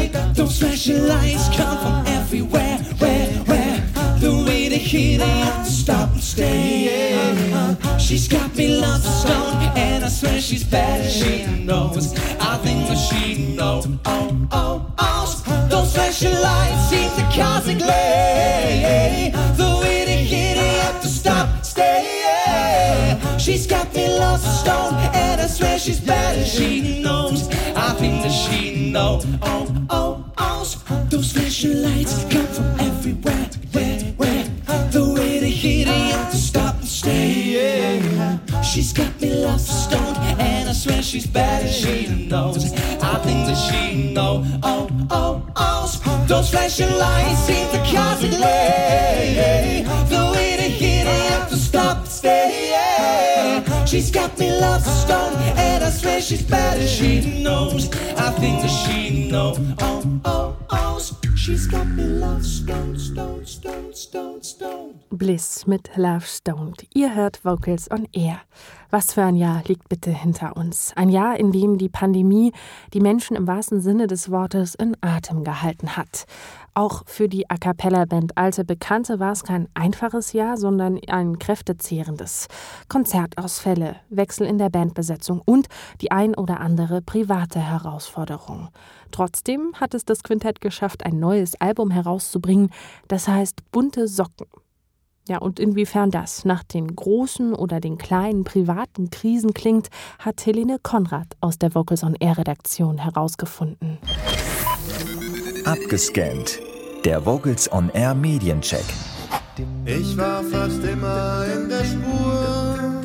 knows. 0.03 0.35
Those 0.35 0.59
flashing 0.59 1.07
lights 1.07 1.49
come 1.57 1.79
from 1.79 2.07
everywhere, 2.09 2.79
where, 2.99 3.29
where? 3.47 3.81
The 4.19 4.33
way 4.45 4.69
they 4.69 4.79
hit 4.79 5.21
it, 5.23 5.67
stop 5.67 5.98
and 6.41 6.49
stay. 6.49 7.51
Yeah. 7.51 7.99
She's 7.99 8.29
got 8.29 8.55
me 8.57 8.81
love 8.81 9.03
stone, 9.03 9.57
and 9.77 10.05
I 10.05 10.09
swear 10.09 10.41
she's 10.41 10.65
bad. 10.65 11.11
She 11.11 11.65
knows. 11.65 12.15
I 12.41 12.57
think 12.59 12.89
that 12.89 12.97
she 12.97 13.55
knows. 13.57 13.87
Oh, 14.05 14.49
oh, 14.53 14.93
oh. 14.99 15.67
Those 15.71 15.93
flashing 15.95 16.35
lights 16.41 16.89
seem 16.91 17.11
to 17.11 17.23
cause 17.37 17.69
a 17.69 17.75
glare. 17.75 19.31
The 19.57 19.81
way 19.83 20.05
they 20.05 20.25
hit 20.25 20.57
it, 20.57 20.83
have 20.83 21.01
to 21.03 21.09
stop, 21.09 21.65
stay. 21.65 23.19
She's 23.39 23.67
got 23.67 23.93
me 23.95 24.09
love 24.19 24.41
stone, 24.41 24.95
and 25.15 25.41
I 25.41 25.47
swear 25.47 25.79
she's 25.79 26.01
bad. 26.01 26.39
And 26.39 26.47
she 26.47 27.03
knows. 27.03 27.49
I 27.77 27.95
think 27.95 28.23
that 28.23 28.33
she 28.33 28.91
knows. 28.91 29.27
Oh, 29.43 29.67
oh, 29.91 30.25
oh. 30.39 30.49
Those 31.11 31.33
flashing 31.33 31.83
lights 31.83 32.25
come 32.31 32.47
from 32.47 32.78
she's. 41.21 41.37
And 41.37 41.69
she 41.71 42.29
knows. 42.29 42.73
I 43.03 43.19
think 43.19 43.47
that 43.47 43.57
she 43.57 44.13
knows. 44.13 44.47
Oh, 44.63 44.89
oh, 45.11 45.47
oh. 45.57 46.25
Those 46.27 46.51
flashing 46.51 46.93
lights 46.99 47.41
seem 47.41 47.69
to 47.71 47.79
cause 47.79 48.23
a 48.25 48.29
delay. 48.29 49.85
The 50.09 50.31
way 50.33 50.57
they 50.57 50.71
hit 50.71 51.07
it, 51.07 51.31
have 51.31 51.49
to 51.51 51.57
stop 51.57 51.99
and 51.99 52.09
stay. 52.09 53.65
She's 53.87 54.11
got 54.11 54.39
me 54.39 54.51
love 54.61 54.83
stone, 54.85 55.35
and 55.57 55.85
I 55.85 55.91
swear 55.91 56.21
she's. 56.21 56.51
And 56.53 56.89
she 56.89 57.43
knows. 57.43 57.89
I 58.17 58.31
think 58.33 58.63
that 58.63 58.69
she 58.69 59.31
knows. 59.31 59.59
Oh, 59.81 60.21
oh, 60.25 60.57
oh. 60.71 60.88
Bliss 65.11 65.67
mit 65.67 65.97
Love 65.97 66.21
Stoned. 66.21 66.87
Ihr 66.93 67.15
hört 67.15 67.43
Vocals 67.43 67.91
on 67.91 68.07
Air. 68.13 68.43
Was 68.91 69.15
für 69.15 69.23
ein 69.23 69.35
Jahr 69.35 69.63
liegt 69.67 69.89
bitte 69.89 70.11
hinter 70.11 70.59
uns? 70.59 70.93
Ein 70.95 71.09
Jahr, 71.09 71.41
in 71.41 71.51
dem 71.51 71.79
die 71.79 71.89
Pandemie 71.89 72.53
die 72.93 73.01
Menschen 73.01 73.35
im 73.35 73.47
wahrsten 73.47 73.81
Sinne 73.81 74.09
des 74.09 74.31
Wortes 74.31 74.75
in 74.75 74.95
Atem 75.01 75.43
gehalten 75.43 75.97
hat. 75.97 76.27
Auch 76.79 77.03
für 77.07 77.29
die 77.29 77.51
A 77.51 77.57
cappella-Band 77.57 78.39
Alte 78.39 78.65
Bekannte 78.65 79.19
war 79.19 79.33
es 79.33 79.43
kein 79.43 79.67
einfaches 79.75 80.33
Jahr, 80.33 80.57
sondern 80.57 81.01
ein 81.09 81.41
kräftezehrendes. 81.41 82.47
Konzertausfälle, 82.89 83.97
Wechsel 84.11 84.47
in 84.47 84.59
der 84.59 84.71
Bandbesetzung 84.71 85.43
und 85.45 85.67
die 86.01 86.13
ein 86.13 86.37
oder 86.37 86.61
andere 86.61 87.03
private 87.03 87.59
Herausforderung. 87.59 88.69
Trotzdem 89.11 89.73
hat 89.75 89.93
es 89.93 90.05
das 90.05 90.23
Quintett 90.23 90.61
geschafft, 90.61 91.05
ein 91.05 91.19
neues 91.19 91.61
Album 91.61 91.91
herauszubringen, 91.91 92.71
das 93.09 93.27
heißt 93.27 93.73
Bunte 93.73 94.07
Socken. 94.07 94.47
Ja, 95.27 95.39
und 95.39 95.59
inwiefern 95.59 96.13
das 96.13 96.45
nach 96.45 96.63
den 96.63 96.95
großen 96.95 97.55
oder 97.55 97.81
den 97.81 97.99
kleinen 97.99 98.45
privaten 98.45 99.11
Krisen 99.11 99.53
klingt, 99.53 99.89
hat 100.21 100.47
Helene 100.47 100.79
Konrad 100.81 101.27
aus 101.41 101.59
der 101.59 101.75
Vocals 101.75 102.05
on 102.05 102.15
Air 102.15 102.39
Redaktion 102.39 102.99
herausgefunden. 102.99 103.99
Abgescannt. 105.65 106.61
Der 107.09 107.25
Vocals 107.25 107.73
on 107.73 107.89
Air 107.95 108.15
Mediencheck. 108.15 108.85
Ich 109.87 110.15
war 110.19 110.43
fast 110.45 110.85
immer 110.85 111.43
in 111.57 111.67
der 111.71 111.83
Spur. 111.83 113.03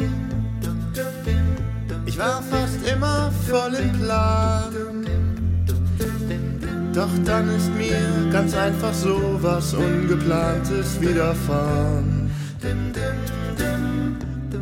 Ich 2.05 2.17
war 2.19 2.43
fast 2.43 2.85
immer 2.85 3.31
voll 3.47 3.73
im 3.75 3.93
Plan. 3.93 4.73
Doch 6.93 7.07
dann 7.23 7.47
ist 7.55 7.73
mir 7.75 8.29
ganz 8.29 8.53
einfach 8.53 8.93
so 8.93 9.39
was 9.41 9.73
Ungeplantes 9.73 10.99
widerfahren. 10.99 12.29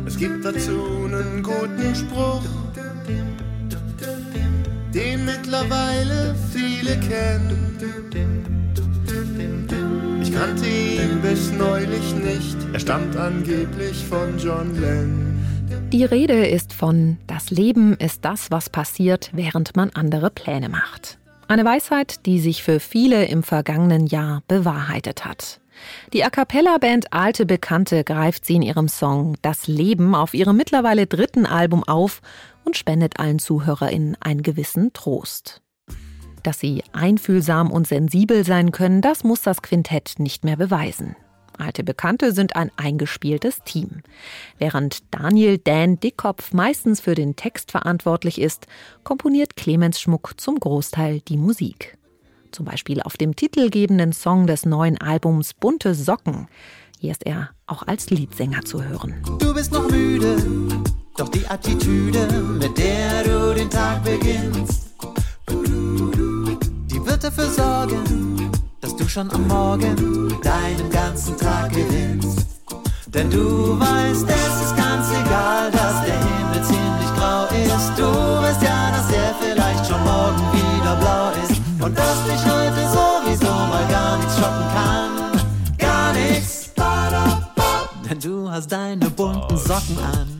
Es 0.06 0.16
gibt 0.16 0.44
dazu 0.44 1.08
einen 1.10 1.42
guten 1.42 1.92
Spruch, 1.96 2.44
den 4.94 5.24
mittlerweile 5.24 6.36
viele 6.52 6.96
kennen. 7.00 8.51
Kannte 10.34 10.66
ihn 10.66 11.20
bis 11.20 11.52
neulich 11.52 12.14
nicht, 12.14 12.56
er 12.72 12.80
stammt 12.80 13.16
angeblich 13.16 14.04
von 14.06 14.38
John 14.38 14.74
Lennon. 14.80 15.38
Die 15.90 16.04
Rede 16.04 16.46
ist 16.46 16.72
von 16.72 17.18
Das 17.26 17.50
Leben 17.50 17.96
ist 17.96 18.24
das, 18.24 18.50
was 18.50 18.70
passiert, 18.70 19.30
während 19.32 19.76
man 19.76 19.90
andere 19.90 20.30
Pläne 20.30 20.68
macht. 20.68 21.18
Eine 21.48 21.64
Weisheit, 21.64 22.24
die 22.26 22.38
sich 22.38 22.62
für 22.62 22.80
viele 22.80 23.26
im 23.26 23.42
vergangenen 23.42 24.06
Jahr 24.06 24.42
bewahrheitet 24.48 25.24
hat. 25.24 25.60
Die 26.12 26.24
A 26.24 26.30
cappella-Band 26.30 27.12
Alte 27.12 27.46
Bekannte 27.46 28.04
greift 28.04 28.44
sie 28.44 28.56
in 28.56 28.62
ihrem 28.62 28.88
Song 28.88 29.36
Das 29.42 29.66
Leben 29.66 30.14
auf 30.14 30.34
ihrem 30.34 30.56
mittlerweile 30.56 31.06
dritten 31.06 31.46
Album 31.46 31.84
auf 31.84 32.20
und 32.64 32.76
spendet 32.76 33.18
allen 33.18 33.38
ZuhörerInnen 33.38 34.16
einen 34.20 34.42
gewissen 34.42 34.92
Trost. 34.92 35.61
Dass 36.42 36.58
sie 36.58 36.82
einfühlsam 36.92 37.70
und 37.70 37.86
sensibel 37.86 38.44
sein 38.44 38.72
können, 38.72 39.00
das 39.00 39.24
muss 39.24 39.42
das 39.42 39.62
Quintett 39.62 40.14
nicht 40.18 40.44
mehr 40.44 40.56
beweisen. 40.56 41.16
Alte 41.58 41.84
Bekannte 41.84 42.32
sind 42.32 42.56
ein 42.56 42.70
eingespieltes 42.76 43.60
Team. 43.64 44.02
Während 44.58 45.02
Daniel 45.12 45.58
Dan 45.58 46.00
Dickkopf 46.00 46.52
meistens 46.52 47.00
für 47.00 47.14
den 47.14 47.36
Text 47.36 47.70
verantwortlich 47.70 48.40
ist, 48.40 48.66
komponiert 49.04 49.54
Clemens 49.56 50.00
Schmuck 50.00 50.40
zum 50.40 50.58
Großteil 50.58 51.20
die 51.20 51.36
Musik. 51.36 51.98
Zum 52.50 52.66
Beispiel 52.66 53.00
auf 53.02 53.16
dem 53.16 53.36
titelgebenden 53.36 54.12
Song 54.12 54.46
des 54.46 54.66
neuen 54.66 55.00
Albums 55.00 55.54
Bunte 55.54 55.94
Socken. 55.94 56.48
Hier 56.98 57.12
ist 57.12 57.26
er 57.26 57.50
auch 57.66 57.86
als 57.86 58.10
Leadsänger 58.10 58.64
zu 58.64 58.82
hören. 58.82 59.22
Du 59.38 59.54
bist 59.54 59.72
noch 59.72 59.88
müde, 59.90 60.36
doch 61.16 61.28
die 61.28 61.46
Attitüde, 61.46 62.26
mit 62.58 62.76
der 62.78 63.24
du 63.24 63.54
den 63.54 63.70
Tag 63.70 64.04
beginnst, 64.04 64.81
dafür 67.22 67.50
sorgen, 67.50 68.50
dass 68.80 68.96
du 68.96 69.08
schon 69.08 69.30
am 69.30 69.46
Morgen 69.46 69.96
deinen 70.42 70.90
ganzen 70.90 71.36
Tag 71.36 71.70
gewinnst. 71.70 72.46
Denn 73.06 73.30
du 73.30 73.78
weißt, 73.78 74.26
es 74.28 74.66
ist 74.66 74.76
ganz 74.76 75.06
egal, 75.10 75.70
dass 75.70 76.04
der 76.04 76.18
Himmel 76.18 76.62
ziemlich 76.64 77.14
grau 77.16 77.44
ist. 77.44 77.92
Du 77.96 78.08
weißt 78.42 78.62
ja, 78.62 78.90
dass 78.90 79.12
er 79.12 79.34
vielleicht 79.40 79.86
schon 79.86 80.02
morgen 80.02 80.42
wieder 80.52 80.96
blau 80.96 81.30
ist. 81.44 81.60
Und 81.80 81.96
dass 81.96 82.24
dich 82.24 82.44
heute 82.44 82.82
sowieso 82.90 83.52
mal 83.52 83.86
gar 83.88 84.16
nichts 84.16 84.34
schocken 84.36 84.66
kann. 84.74 85.76
Gar 85.78 86.12
nichts. 86.14 86.70
Denn 88.08 88.18
du 88.18 88.50
hast 88.50 88.72
deine 88.72 89.10
bunten 89.10 89.56
Socken 89.56 89.98
an. 89.98 90.31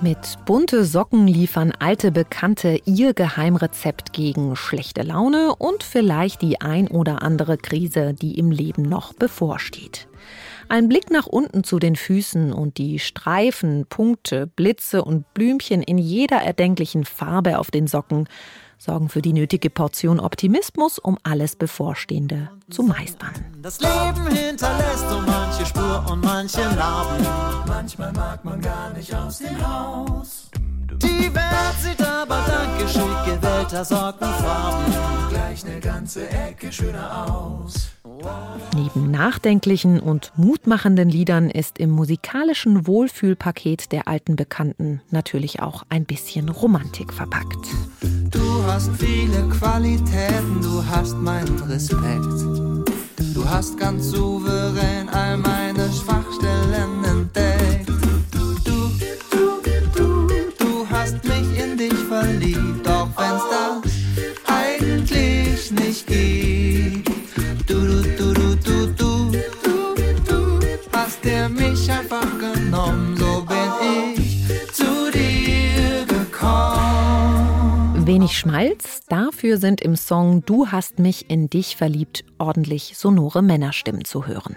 Mit 0.00 0.38
bunte 0.46 0.84
Socken 0.84 1.26
liefern 1.26 1.72
alte 1.76 2.12
Bekannte 2.12 2.80
ihr 2.84 3.14
Geheimrezept 3.14 4.12
gegen 4.12 4.54
schlechte 4.54 5.02
Laune 5.02 5.56
und 5.56 5.82
vielleicht 5.82 6.40
die 6.40 6.60
ein 6.60 6.86
oder 6.86 7.22
andere 7.22 7.58
Krise, 7.58 8.14
die 8.14 8.38
im 8.38 8.52
Leben 8.52 8.82
noch 8.82 9.12
bevorsteht. 9.12 10.06
Ein 10.68 10.88
Blick 10.88 11.10
nach 11.10 11.26
unten 11.26 11.64
zu 11.64 11.80
den 11.80 11.96
Füßen 11.96 12.52
und 12.52 12.78
die 12.78 13.00
Streifen, 13.00 13.86
Punkte, 13.88 14.46
Blitze 14.46 15.04
und 15.04 15.34
Blümchen 15.34 15.82
in 15.82 15.98
jeder 15.98 16.36
erdenklichen 16.36 17.04
Farbe 17.04 17.58
auf 17.58 17.72
den 17.72 17.88
Socken 17.88 18.28
sorgen 18.78 19.08
für 19.08 19.22
die 19.22 19.32
nötige 19.32 19.68
Portion 19.68 20.20
Optimismus, 20.20 21.00
um 21.00 21.18
alles 21.24 21.56
Bevorstehende 21.56 22.50
zu 22.70 22.84
meistern. 22.84 23.32
Das 23.60 23.80
Leben 23.80 24.28
hinterlässt 24.28 25.08
so 25.08 25.20
und 26.06 26.24
manche 26.24 26.60
Narben. 26.60 27.26
Manchmal 27.66 28.12
mag 28.12 28.44
man 28.44 28.60
gar 28.60 28.90
nicht 28.90 29.14
aus 29.14 29.38
dem 29.38 29.66
Haus. 29.66 30.50
Die 31.02 31.32
Welt 31.34 31.76
sieht 31.82 32.02
aber 32.02 32.42
dank 32.46 32.78
geschickt 32.78 33.24
gewählter 33.26 33.84
Sockenfarben 33.84 34.92
gleich 35.30 35.64
eine 35.64 35.80
ganze 35.80 36.28
Ecke 36.28 36.72
schöner 36.72 37.30
aus. 37.30 37.90
Neben 38.74 39.10
nachdenklichen 39.10 40.00
und 40.00 40.32
mutmachenden 40.36 41.08
Liedern 41.08 41.50
ist 41.50 41.78
im 41.78 41.90
musikalischen 41.90 42.86
Wohlfühlpaket 42.86 43.92
der 43.92 44.08
alten 44.08 44.36
Bekannten 44.36 45.00
natürlich 45.10 45.60
auch 45.60 45.84
ein 45.88 46.04
bisschen 46.04 46.48
Romantik 46.48 47.12
verpackt. 47.12 47.66
Du 48.30 48.64
hast 48.66 48.90
viele 48.98 49.48
Qualitäten, 49.48 50.60
du 50.60 50.84
hast 50.84 51.16
meinen 51.16 51.58
Respekt. 51.60 52.78
Du 53.34 53.48
hast 53.48 53.78
ganz 53.78 54.08
souverän 54.08 55.08
all 55.10 55.36
meine 55.36 55.67
Schwachstellen 55.86 57.04
entdeckt. 57.04 57.88
Du, 58.32 58.54
du, 58.64 58.90
du, 59.94 60.28
du 60.58 60.86
hast 60.90 61.24
mich 61.24 61.58
in 61.58 61.78
dich 61.78 61.94
verliebt, 61.94 62.88
auch 62.88 63.08
wenn's 63.16 63.44
das 63.48 63.92
eigentlich 64.46 65.70
nicht 65.70 66.06
geht. 66.06 67.08
Du, 67.66 67.80
du, 68.18 68.34
du, 68.34 68.56
du, 68.56 68.86
du, 68.96 69.32
du, 69.62 69.94
du 70.26 70.60
hast 70.92 71.24
dir 71.24 71.48
mich 71.48 71.90
einfach 71.90 72.26
genommen, 72.38 73.16
so 73.16 73.44
bin 73.46 74.14
ich 74.16 74.48
zu 74.72 75.10
dir 75.12 76.04
gekommen. 76.06 78.04
Wenig 78.04 78.36
Schmalz, 78.36 79.02
dafür 79.08 79.58
sind 79.58 79.80
im 79.80 79.94
Song 79.94 80.42
Du 80.44 80.68
hast 80.68 80.98
mich 80.98 81.30
in 81.30 81.48
dich 81.48 81.76
verliebt 81.76 82.24
ordentlich 82.38 82.94
sonore 82.96 83.42
Männerstimmen 83.42 84.04
zu 84.04 84.26
hören. 84.26 84.56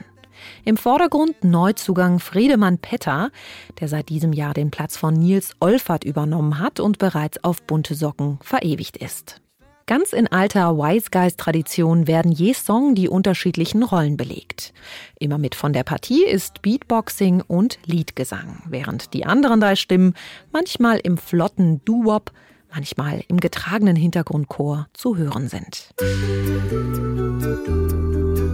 Im 0.63 0.77
Vordergrund 0.77 1.43
Neuzugang 1.43 2.19
Friedemann 2.19 2.77
Petter, 2.77 3.31
der 3.79 3.87
seit 3.87 4.09
diesem 4.09 4.31
Jahr 4.31 4.53
den 4.53 4.69
Platz 4.69 4.95
von 4.95 5.15
Nils 5.15 5.55
Olfert 5.59 6.03
übernommen 6.03 6.59
hat 6.59 6.79
und 6.79 6.99
bereits 6.99 7.43
auf 7.43 7.63
bunte 7.63 7.95
Socken 7.95 8.37
verewigt 8.43 8.97
ist. 8.97 9.41
Ganz 9.87 10.13
in 10.13 10.27
alter 10.27 10.77
Wise 10.77 11.09
Guys 11.11 11.35
Tradition 11.35 12.05
werden 12.05 12.31
je 12.31 12.53
Song 12.53 12.93
die 12.93 13.09
unterschiedlichen 13.09 13.81
Rollen 13.81 14.17
belegt. 14.17 14.71
Immer 15.19 15.39
mit 15.39 15.55
von 15.55 15.73
der 15.73 15.83
Partie 15.83 16.23
ist 16.23 16.61
Beatboxing 16.61 17.41
und 17.41 17.79
Liedgesang, 17.85 18.61
während 18.67 19.15
die 19.15 19.25
anderen 19.25 19.59
drei 19.59 19.75
Stimmen 19.75 20.13
manchmal 20.51 20.99
im 20.99 21.17
flotten 21.17 21.83
Doo-Wop, 21.85 22.31
manchmal 22.71 23.23
im 23.27 23.39
getragenen 23.39 23.95
Hintergrundchor 23.95 24.87
zu 24.93 25.17
hören 25.17 25.49
sind. 25.49 25.89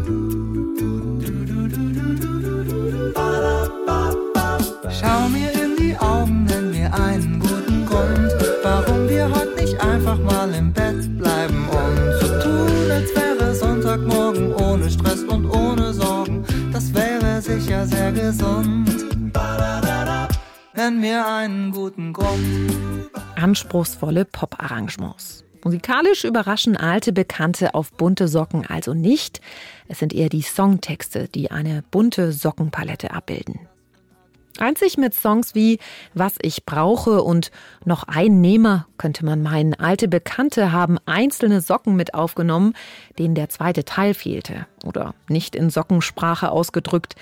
Schau 0.05 0.16
Nenn 20.87 21.01
mir 21.01 21.27
einen 21.27 21.71
guten 21.73 22.13
Grund. 22.13 23.09
Anspruchsvolle 23.35 24.23
Pop-Arrangements. 24.23 25.43
Musikalisch 25.61 26.23
überraschen 26.23 26.77
alte 26.77 27.11
Bekannte 27.11 27.75
auf 27.75 27.91
bunte 27.91 28.29
Socken 28.29 28.65
also 28.65 28.93
nicht. 28.93 29.41
Es 29.89 29.99
sind 29.99 30.13
eher 30.13 30.29
die 30.29 30.43
Songtexte, 30.43 31.27
die 31.27 31.51
eine 31.51 31.83
bunte 31.91 32.31
Sockenpalette 32.31 33.11
abbilden. 33.11 33.59
Einzig 34.59 34.97
mit 34.97 35.13
Songs 35.13 35.55
wie 35.55 35.79
Was 36.13 36.35
ich 36.41 36.65
brauche 36.65 37.21
und 37.21 37.51
Noch 37.83 38.03
ein 38.03 38.39
Nehmer 38.39 38.87
könnte 38.97 39.25
man 39.25 39.43
meinen, 39.43 39.73
alte 39.73 40.07
Bekannte 40.07 40.71
haben 40.71 40.99
einzelne 41.05 41.59
Socken 41.59 41.97
mit 41.97 42.13
aufgenommen, 42.13 42.73
denen 43.19 43.35
der 43.35 43.49
zweite 43.49 43.83
Teil 43.83 44.13
fehlte. 44.13 44.67
Oder 44.85 45.15
nicht 45.27 45.53
in 45.53 45.69
Sockensprache 45.69 46.49
ausgedrückt. 46.49 47.15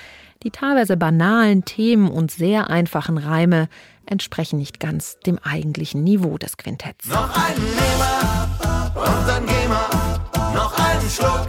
Die 0.44 0.52
teilweise 0.52 0.98
banalen 0.98 1.66
Themen 1.66 2.10
und 2.10 2.32
sehr 2.32 2.70
einfachen 2.70 3.18
Reime 3.18 3.68
entsprechen 4.06 4.60
nicht 4.60 4.80
ganz 4.80 5.18
dem 5.26 5.40
eigentlichen 5.40 6.04
Niveau 6.04 6.38
des 6.38 6.58
Quintetts. 6.58 7.08
Noch 7.08 7.36
einen 7.36 7.64
Nehmer 7.64 8.50
und 8.96 9.28
dann 9.28 9.46
geh 9.46 9.68
mal. 9.68 10.54
Noch 10.54 10.78
einen 10.78 11.10
Schluck 11.10 11.48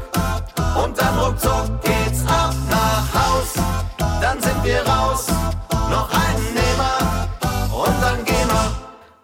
und 0.83 0.99
dann 0.99 1.19
ruckzuck 1.19 1.83
geht's 1.83 2.25
ab 2.27 2.55
nach 2.71 3.15
Haus. 3.15 3.55
Dann 3.99 4.41
sind 4.41 4.65
wir 4.65 4.81
raus. 4.83 5.27
Noch 5.91 6.11
einen 6.13 6.55
Nehmer 6.55 7.29
und 7.75 8.03
dann 8.03 8.25
geh 8.25 8.45
mal. 8.47 8.71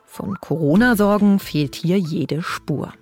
Von 0.04 0.38
Corona-Sorgen 0.40 1.38
fehlt 1.38 1.74
hier 1.74 1.98
jede 1.98 2.42
Spur. 2.42 2.92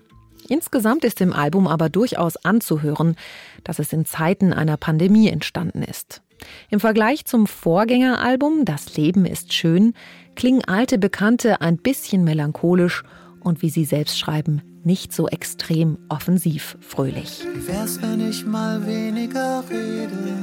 Insgesamt 0.48 1.04
ist 1.04 1.20
im 1.20 1.32
Album 1.32 1.66
aber 1.66 1.88
durchaus 1.88 2.36
anzuhören, 2.36 3.16
dass 3.64 3.78
es 3.78 3.92
in 3.92 4.04
Zeiten 4.04 4.52
einer 4.52 4.76
Pandemie 4.76 5.28
entstanden 5.28 5.82
ist. 5.82 6.22
Im 6.70 6.80
Vergleich 6.80 7.24
zum 7.24 7.46
Vorgängeralbum 7.46 8.64
Das 8.64 8.96
Leben 8.96 9.26
ist 9.26 9.52
schön 9.52 9.94
klingen 10.40 10.64
alte 10.66 10.96
Bekannte 10.96 11.60
ein 11.60 11.76
bisschen 11.76 12.24
melancholisch 12.24 13.02
und 13.40 13.60
wie 13.60 13.70
sie 13.70 13.84
selbst 13.84 14.18
schreiben, 14.18 14.62
nicht 14.84 15.12
so 15.12 15.28
extrem 15.28 15.98
offensiv 16.08 16.78
fröhlich. 16.80 17.44
Wie 17.54 17.68
wär's, 17.68 18.00
wenn 18.00 18.26
ich 18.26 18.46
mal 18.46 18.86
weniger 18.86 19.62
rede? 19.68 20.38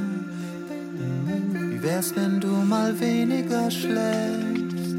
Wie 1.70 1.82
wär's, 1.82 2.14
wenn 2.14 2.40
du 2.40 2.48
mal 2.48 2.98
weniger 3.00 3.70
schläfst? 3.70 4.98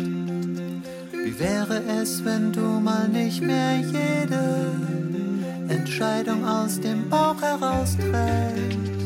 Wie 1.13 1.39
wäre 1.39 1.81
es, 2.01 2.23
wenn 2.25 2.51
du 2.51 2.62
mal 2.62 3.07
nicht 3.07 3.41
mehr 3.41 3.77
jede 3.77 4.71
Entscheidung 5.69 6.45
aus 6.45 6.79
dem 6.79 7.09
Bauch 7.09 7.41
heraus 7.41 7.95
trägst? 7.95 8.98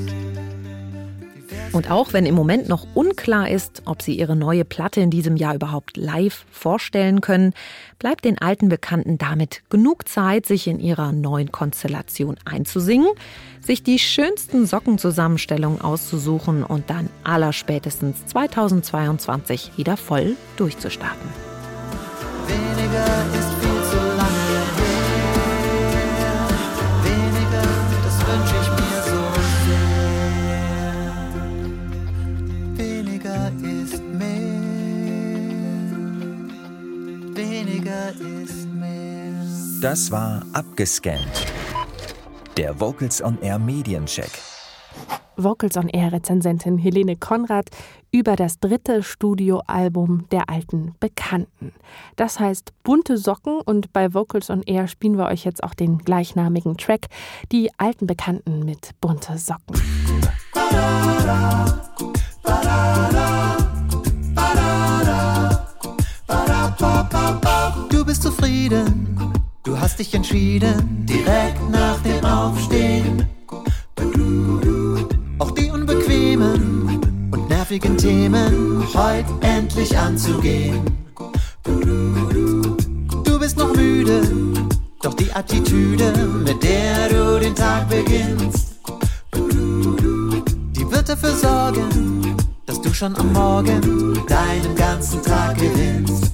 Und 1.74 1.90
auch 1.90 2.14
wenn 2.14 2.28
im 2.28 2.36
Moment 2.36 2.70
noch 2.70 2.86
unklar 2.94 3.50
ist, 3.50 3.82
ob 3.86 4.04
sie 4.04 4.18
ihre 4.18 4.36
neue 4.36 4.64
Platte 4.64 5.02
in 5.02 5.10
diesem 5.10 5.36
Jahr 5.36 5.56
überhaupt 5.56 5.98
live 5.98 6.46
vorstellen 6.52 7.20
können, 7.20 7.54
bleibt 7.98 8.26
den 8.26 8.38
alten 8.38 8.70
Bekannten 8.70 9.18
damit 9.18 9.64
genug 9.70 10.08
Zeit, 10.08 10.46
sich 10.46 10.68
in 10.68 10.80
ihrer 10.80 11.12
neuen 11.12 11.52
Konstellation 11.52 12.38
einzusingen, 12.46 13.10
sich 13.60 13.82
die 13.82 13.98
schönsten 13.98 14.68
Sockenzusammenstellungen 14.68 15.82
auszusuchen 15.82 16.64
und 16.64 16.92
dann 16.92 17.10
allerspätestens 17.24 18.24
2022 18.28 19.72
wieder 19.76 19.98
voll 19.98 20.36
durchzustarten. 20.58 21.28
Weniger 22.48 23.40
ist 23.40 23.66
viel 23.66 23.73
Weniger 37.36 38.10
ist 38.44 38.68
mehr. 38.68 39.34
Das 39.82 40.12
war 40.12 40.46
Abgescannt. 40.54 41.48
Der 42.58 42.80
Vocals 42.80 43.24
on 43.24 43.40
Air 43.42 43.58
Mediencheck. 43.58 44.30
Vocals 45.36 45.76
on 45.78 45.90
Air 45.90 46.12
Rezensentin 46.12 46.78
Helene 46.78 47.16
Konrad 47.16 47.70
über 48.12 48.36
das 48.36 48.60
dritte 48.60 49.02
Studioalbum 49.02 50.30
der 50.32 50.48
alten 50.48 50.94
Bekannten. 51.00 51.74
Das 52.16 52.40
heißt 52.40 52.72
Bunte 52.84 53.18
Socken 53.18 53.60
und 53.62 53.92
bei 53.94 54.14
Vocals 54.14 54.52
on 54.52 54.62
Air 54.62 54.88
spielen 54.88 55.18
wir 55.18 55.26
euch 55.26 55.44
jetzt 55.44 55.64
auch 55.64 55.74
den 55.74 55.98
gleichnamigen 55.98 56.78
Track 56.78 57.08
Die 57.52 57.72
alten 57.78 58.06
Bekannten 58.06 58.64
mit 58.64 58.92
Bunte 59.02 59.40
Socken. 59.40 59.82
Bist 68.14 68.22
zufrieden, 68.22 69.34
du 69.64 69.80
hast 69.80 69.98
dich 69.98 70.14
entschieden, 70.14 71.04
direkt 71.04 71.68
nach 71.72 72.00
dem 72.04 72.24
Aufstehen. 72.24 73.28
Auch 75.40 75.50
die 75.50 75.72
unbequemen 75.72 77.02
und 77.32 77.50
nervigen 77.50 77.98
Themen 77.98 78.84
heute 78.94 79.34
endlich 79.42 79.98
anzugehen. 79.98 80.86
Du 83.24 83.40
bist 83.40 83.58
noch 83.58 83.74
müde, 83.76 84.22
doch 85.02 85.16
die 85.16 85.32
Attitüde, 85.34 86.14
mit 86.46 86.62
der 86.62 87.10
du 87.10 87.40
den 87.40 87.56
Tag 87.56 87.90
beginnst, 87.90 88.76
die 89.34 90.92
wird 90.92 91.10
dafür 91.10 91.36
sorgen, 91.36 92.38
dass 92.68 92.80
du 92.80 92.94
schon 92.94 93.16
am 93.16 93.34
Morgen 93.34 94.22
deinen 94.28 94.76
ganzen 94.76 95.20
Tag 95.24 95.58
gewinnst. 95.58 96.33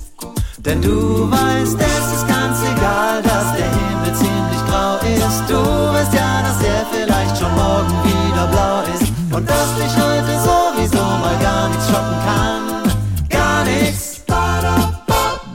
Denn 0.65 0.81
du 0.81 1.31
weißt, 1.31 1.77
es 1.79 2.17
ist 2.17 2.27
ganz 2.27 2.59
egal, 2.61 3.21
dass 3.23 3.55
der 3.55 3.71
Himmel 3.71 4.13
ziemlich 4.13 4.61
grau 4.67 4.97
ist. 4.97 5.49
Du 5.49 5.55
weißt 5.55 6.13
ja, 6.13 6.41
dass 6.41 6.61
er 6.61 6.85
vielleicht 6.91 7.37
schon 7.37 7.53
morgen 7.55 7.93
wieder 8.03 8.47
blau 8.47 8.81
ist. 8.93 9.11
Und 9.33 9.49
dass 9.49 9.75
dich 9.75 9.95
heute 9.95 10.37
sowieso 10.43 11.01
mal 11.01 11.37
gar 11.41 11.69
nichts 11.69 11.87
schocken 11.87 12.19
kann. 12.25 13.29
Gar 13.29 13.63
nichts. 13.63 14.21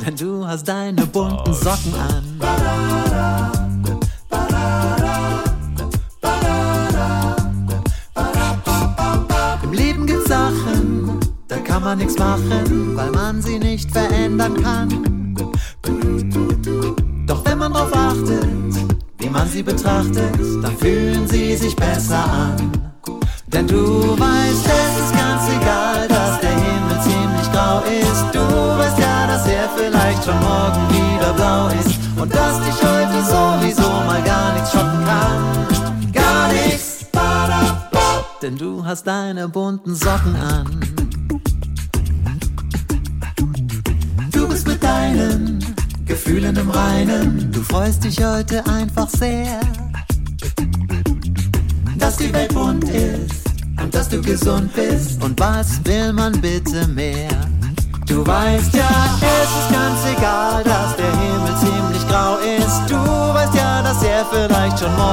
Denn 0.05 0.17
du 0.17 0.47
hast 0.47 0.67
deine 0.67 1.07
bunten 1.07 1.53
Socken 1.53 1.95
an. 1.95 2.34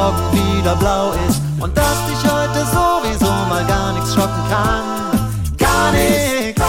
Morgen 0.01 0.33
wieder 0.33 0.75
blau 0.75 1.11
ist. 1.27 1.41
Und 1.59 1.77
dass 1.77 1.97
dich 2.07 2.31
heute 2.31 2.65
sowieso 2.65 3.31
mal 3.49 3.65
gar 3.65 3.93
nichts 3.93 4.13
schocken 4.15 4.43
kann. 4.49 5.57
Gar 5.57 5.91
nichts. 5.91 6.61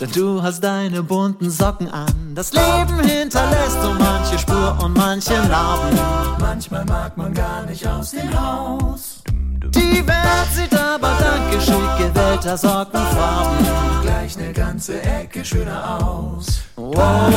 Denn 0.00 0.12
du 0.12 0.42
hast 0.42 0.62
deine 0.62 1.02
bunten 1.02 1.50
Socken 1.50 1.90
an. 1.90 2.34
Das 2.34 2.52
Leben 2.52 3.00
hinterlässt 3.00 3.80
so 3.82 3.94
manche 3.98 4.38
Spur 4.38 4.76
und 4.82 4.94
manche 4.96 5.32
Narben. 5.48 5.98
Manchmal 6.38 6.84
mag 6.84 7.16
man 7.16 7.32
gar 7.32 7.62
nicht 7.62 7.86
aus 7.86 8.10
dem 8.10 8.30
Haus. 8.38 9.22
Die 9.26 10.06
Welt 10.06 10.48
sieht 10.54 10.74
aber 10.78 11.12
dank 11.18 11.50
geschickt 11.50 11.98
gewählter 11.98 12.56
Sockenfarben 12.56 13.66
gleich 14.02 14.36
eine 14.38 14.52
ganze 14.52 15.02
Ecke 15.02 15.44
schöner 15.44 15.98
aus. 16.04 16.65
Wow, 16.94 17.32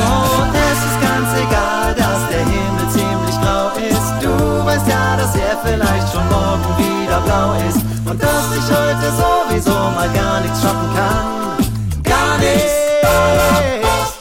es 0.54 0.78
ist 0.78 1.02
ganz 1.02 1.34
egal, 1.34 1.96
dass 1.96 2.30
der 2.30 2.46
Himmel 2.46 2.88
ziemlich 2.92 3.36
grau 3.42 3.70
ist. 3.78 4.14
Du 4.22 4.66
weißt 4.66 4.88
ja, 4.88 5.18
dass 5.18 5.36
er 5.36 5.58
vielleicht 5.64 6.14
schon 6.14 6.28
morgen 6.30 6.78
wieder 6.78 7.20
blau 7.22 7.54
ist. 7.68 7.80
Und 8.06 8.22
dass 8.22 8.50
dich 8.52 8.70
heute 8.70 9.12
sowieso 9.18 9.72
mal 9.72 10.10
gar 10.14 10.42
nichts 10.42 10.62
schocken 10.62 10.90
kann. 10.96 12.04
Gar 12.04 12.38
nichts. 12.38 12.72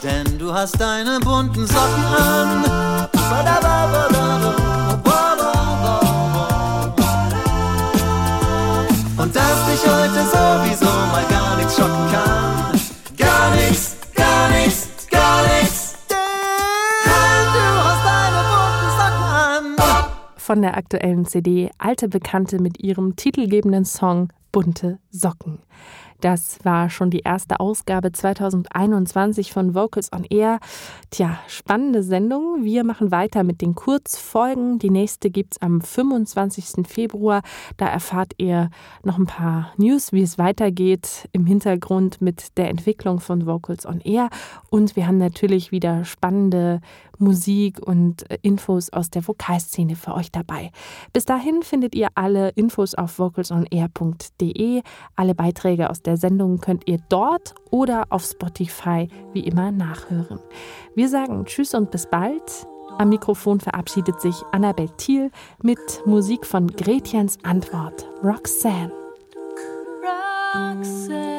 Denn 0.02 0.38
du 0.38 0.50
hast 0.52 0.80
deine 0.80 1.20
bunten 1.20 1.66
Socken 1.66 2.04
an. 2.16 2.64
Von 20.48 20.62
der 20.62 20.78
aktuellen 20.78 21.26
CD 21.26 21.68
Alte 21.76 22.08
Bekannte 22.08 22.58
mit 22.58 22.82
ihrem 22.82 23.16
titelgebenden 23.16 23.84
Song 23.84 24.32
Bunte 24.50 24.98
Socken. 25.10 25.58
Das 26.20 26.58
war 26.64 26.90
schon 26.90 27.10
die 27.10 27.20
erste 27.20 27.60
Ausgabe 27.60 28.10
2021 28.10 29.52
von 29.52 29.74
Vocals 29.74 30.12
on 30.12 30.24
Air. 30.24 30.58
Tja, 31.10 31.38
spannende 31.46 32.02
Sendung. 32.02 32.64
Wir 32.64 32.82
machen 32.82 33.12
weiter 33.12 33.44
mit 33.44 33.60
den 33.60 33.76
Kurzfolgen. 33.76 34.80
Die 34.80 34.90
nächste 34.90 35.30
gibt's 35.30 35.62
am 35.62 35.80
25. 35.80 36.86
Februar. 36.88 37.42
Da 37.76 37.86
erfahrt 37.86 38.32
ihr 38.38 38.70
noch 39.04 39.16
ein 39.18 39.26
paar 39.26 39.72
News, 39.76 40.12
wie 40.12 40.22
es 40.22 40.38
weitergeht 40.38 41.28
im 41.32 41.46
Hintergrund 41.46 42.20
mit 42.20 42.58
der 42.58 42.68
Entwicklung 42.68 43.20
von 43.20 43.46
Vocals 43.46 43.86
on 43.86 44.00
Air. 44.00 44.28
Und 44.70 44.96
wir 44.96 45.06
haben 45.06 45.18
natürlich 45.18 45.70
wieder 45.70 46.04
spannende 46.04 46.80
Musik 47.18 47.80
und 47.80 48.22
Infos 48.42 48.90
aus 48.90 49.10
der 49.10 49.26
Vokalszene 49.26 49.96
für 49.96 50.14
euch 50.14 50.30
dabei. 50.30 50.70
Bis 51.12 51.24
dahin 51.24 51.62
findet 51.62 51.94
ihr 51.94 52.08
alle 52.14 52.50
Infos 52.50 52.94
auf 52.94 53.18
vocalsonair.de. 53.18 54.82
Alle 55.16 55.34
Beiträge 55.34 55.90
aus 55.90 56.02
der 56.02 56.07
Sendung 56.16 56.58
könnt 56.58 56.88
ihr 56.88 56.98
dort 57.08 57.54
oder 57.70 58.06
auf 58.10 58.24
Spotify 58.24 59.08
wie 59.32 59.46
immer 59.46 59.70
nachhören. 59.70 60.40
Wir 60.94 61.08
sagen 61.08 61.44
Tschüss 61.44 61.74
und 61.74 61.90
bis 61.90 62.06
bald. 62.06 62.66
Am 62.98 63.10
Mikrofon 63.10 63.60
verabschiedet 63.60 64.20
sich 64.20 64.34
Annabel 64.50 64.88
Thiel 64.96 65.30
mit 65.62 65.78
Musik 66.04 66.44
von 66.46 66.66
Gretchens 66.68 67.38
Antwort 67.44 68.08
Roxanne. 68.24 68.92
Roxanne, 70.54 71.37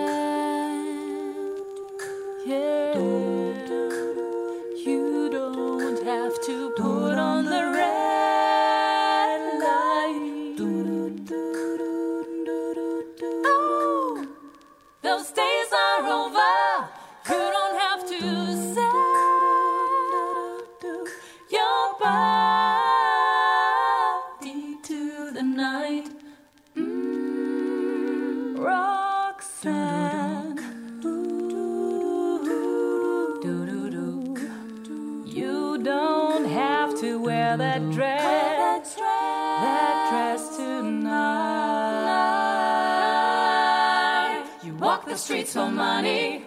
You 29.61 29.73
don't 35.83 36.45
have 36.45 36.97
to 37.01 37.19
wear 37.19 37.57
that 37.57 37.91
dress, 37.91 38.95
that 38.95 40.09
dress 40.11 40.55
tonight. 40.55 41.09
You 44.63 44.75
walk 44.75 45.05
the 45.05 45.17
streets 45.17 45.51
for 45.51 45.69
money. 45.69 46.45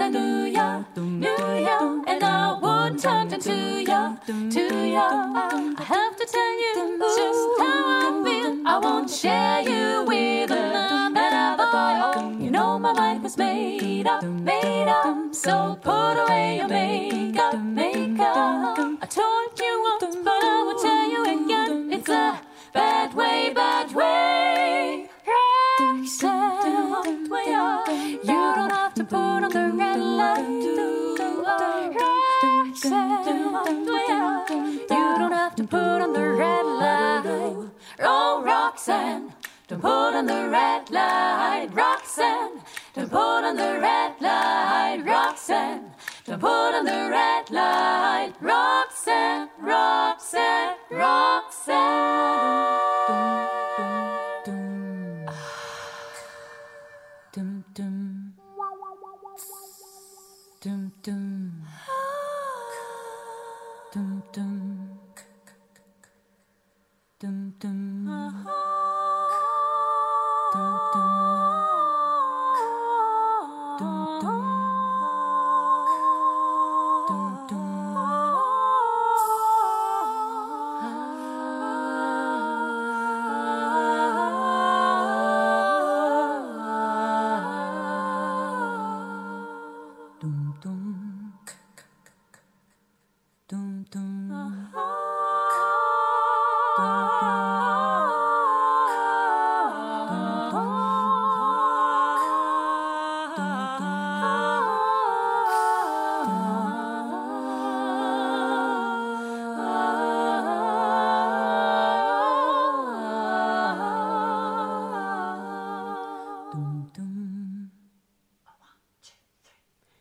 You 0.00 0.16
knew 0.16 0.48
ya, 0.48 2.02
and 2.06 2.24
I 2.24 2.58
wouldn't 2.58 3.02
talk 3.02 3.28
to 3.28 3.82
ya, 3.82 4.16
to 4.26 4.88
ya. 4.88 5.08
I 5.76 5.82
have 5.82 6.16
to 6.16 6.24
tell 6.24 6.54
you 6.64 6.98
just 6.98 7.60
how 7.60 7.84
I 7.86 8.22
feel. 8.24 8.62
I 8.66 8.78
won't 8.78 9.10
share 9.10 9.60
you 9.60 10.04
with 10.06 10.50
another 10.50 11.66
boy. 11.70 12.42
You 12.42 12.50
know 12.50 12.78
my 12.78 12.92
mind 12.94 13.22
was 13.22 13.36
made 13.36 14.06
up, 14.06 14.22
made 14.24 14.88
up. 14.88 15.34
So 15.34 15.78
put 15.82 16.14
away 16.22 16.56
your 16.58 16.68
makeup, 16.68 17.60
makeup. 17.60 18.78
I 19.02 19.06
told 19.06 19.58
you 19.58 19.82
once, 20.00 20.16
but 20.16 20.42
I 20.42 20.62
will 20.66 20.80
tell 20.80 21.10
you 21.10 21.22
again. 21.24 21.92
It's 21.92 22.08
a 22.08 22.40
bad 22.72 23.14
way, 23.14 23.52
bad 23.54 23.94
way. 23.94 25.10
Roxanne, 25.78 27.28
you 28.22 28.54
don't 28.56 28.70
have 28.70 28.94
to 28.94 29.04
put 29.04 29.16
on 29.16 29.50
the 29.50 29.72
red 29.76 29.89
on 40.20 40.26
the 40.26 40.50
red 40.50 40.90
light. 40.90 41.68
Roxanne, 41.72 42.60
don't 42.94 43.10
put 43.10 43.42
on 43.48 43.56
the 43.56 43.78
red 43.80 44.20
light. 44.20 45.02
Roxanne, 45.02 45.92
don't 46.26 46.38
put 46.38 46.74
on 46.74 46.84
the 46.84 47.08
red 47.10 47.50
light. 47.50 48.34
Roxanne, 48.42 49.48
Roxanne, 49.58 50.76
Roxanne. 50.90 52.79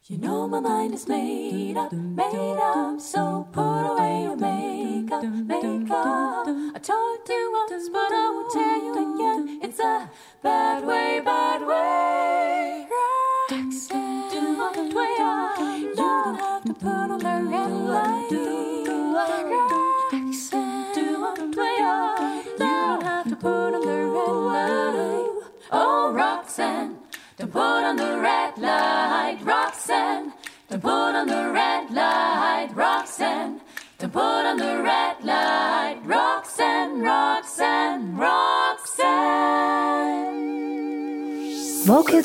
You 0.10 0.18
know 0.18 0.48
my 0.48 0.60
mind 0.60 0.96
is 0.96 1.08
made 1.08 1.78
up, 1.78 1.94
made 1.94 2.58
up. 2.58 3.00
So 3.00 3.39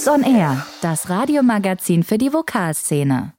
Vocals 0.04 0.08
on 0.08 0.22
Air, 0.22 0.66
das 0.82 1.08
Radiomagazin 1.08 2.02
für 2.02 2.18
die 2.18 2.32
Vokalszene. 2.32 3.32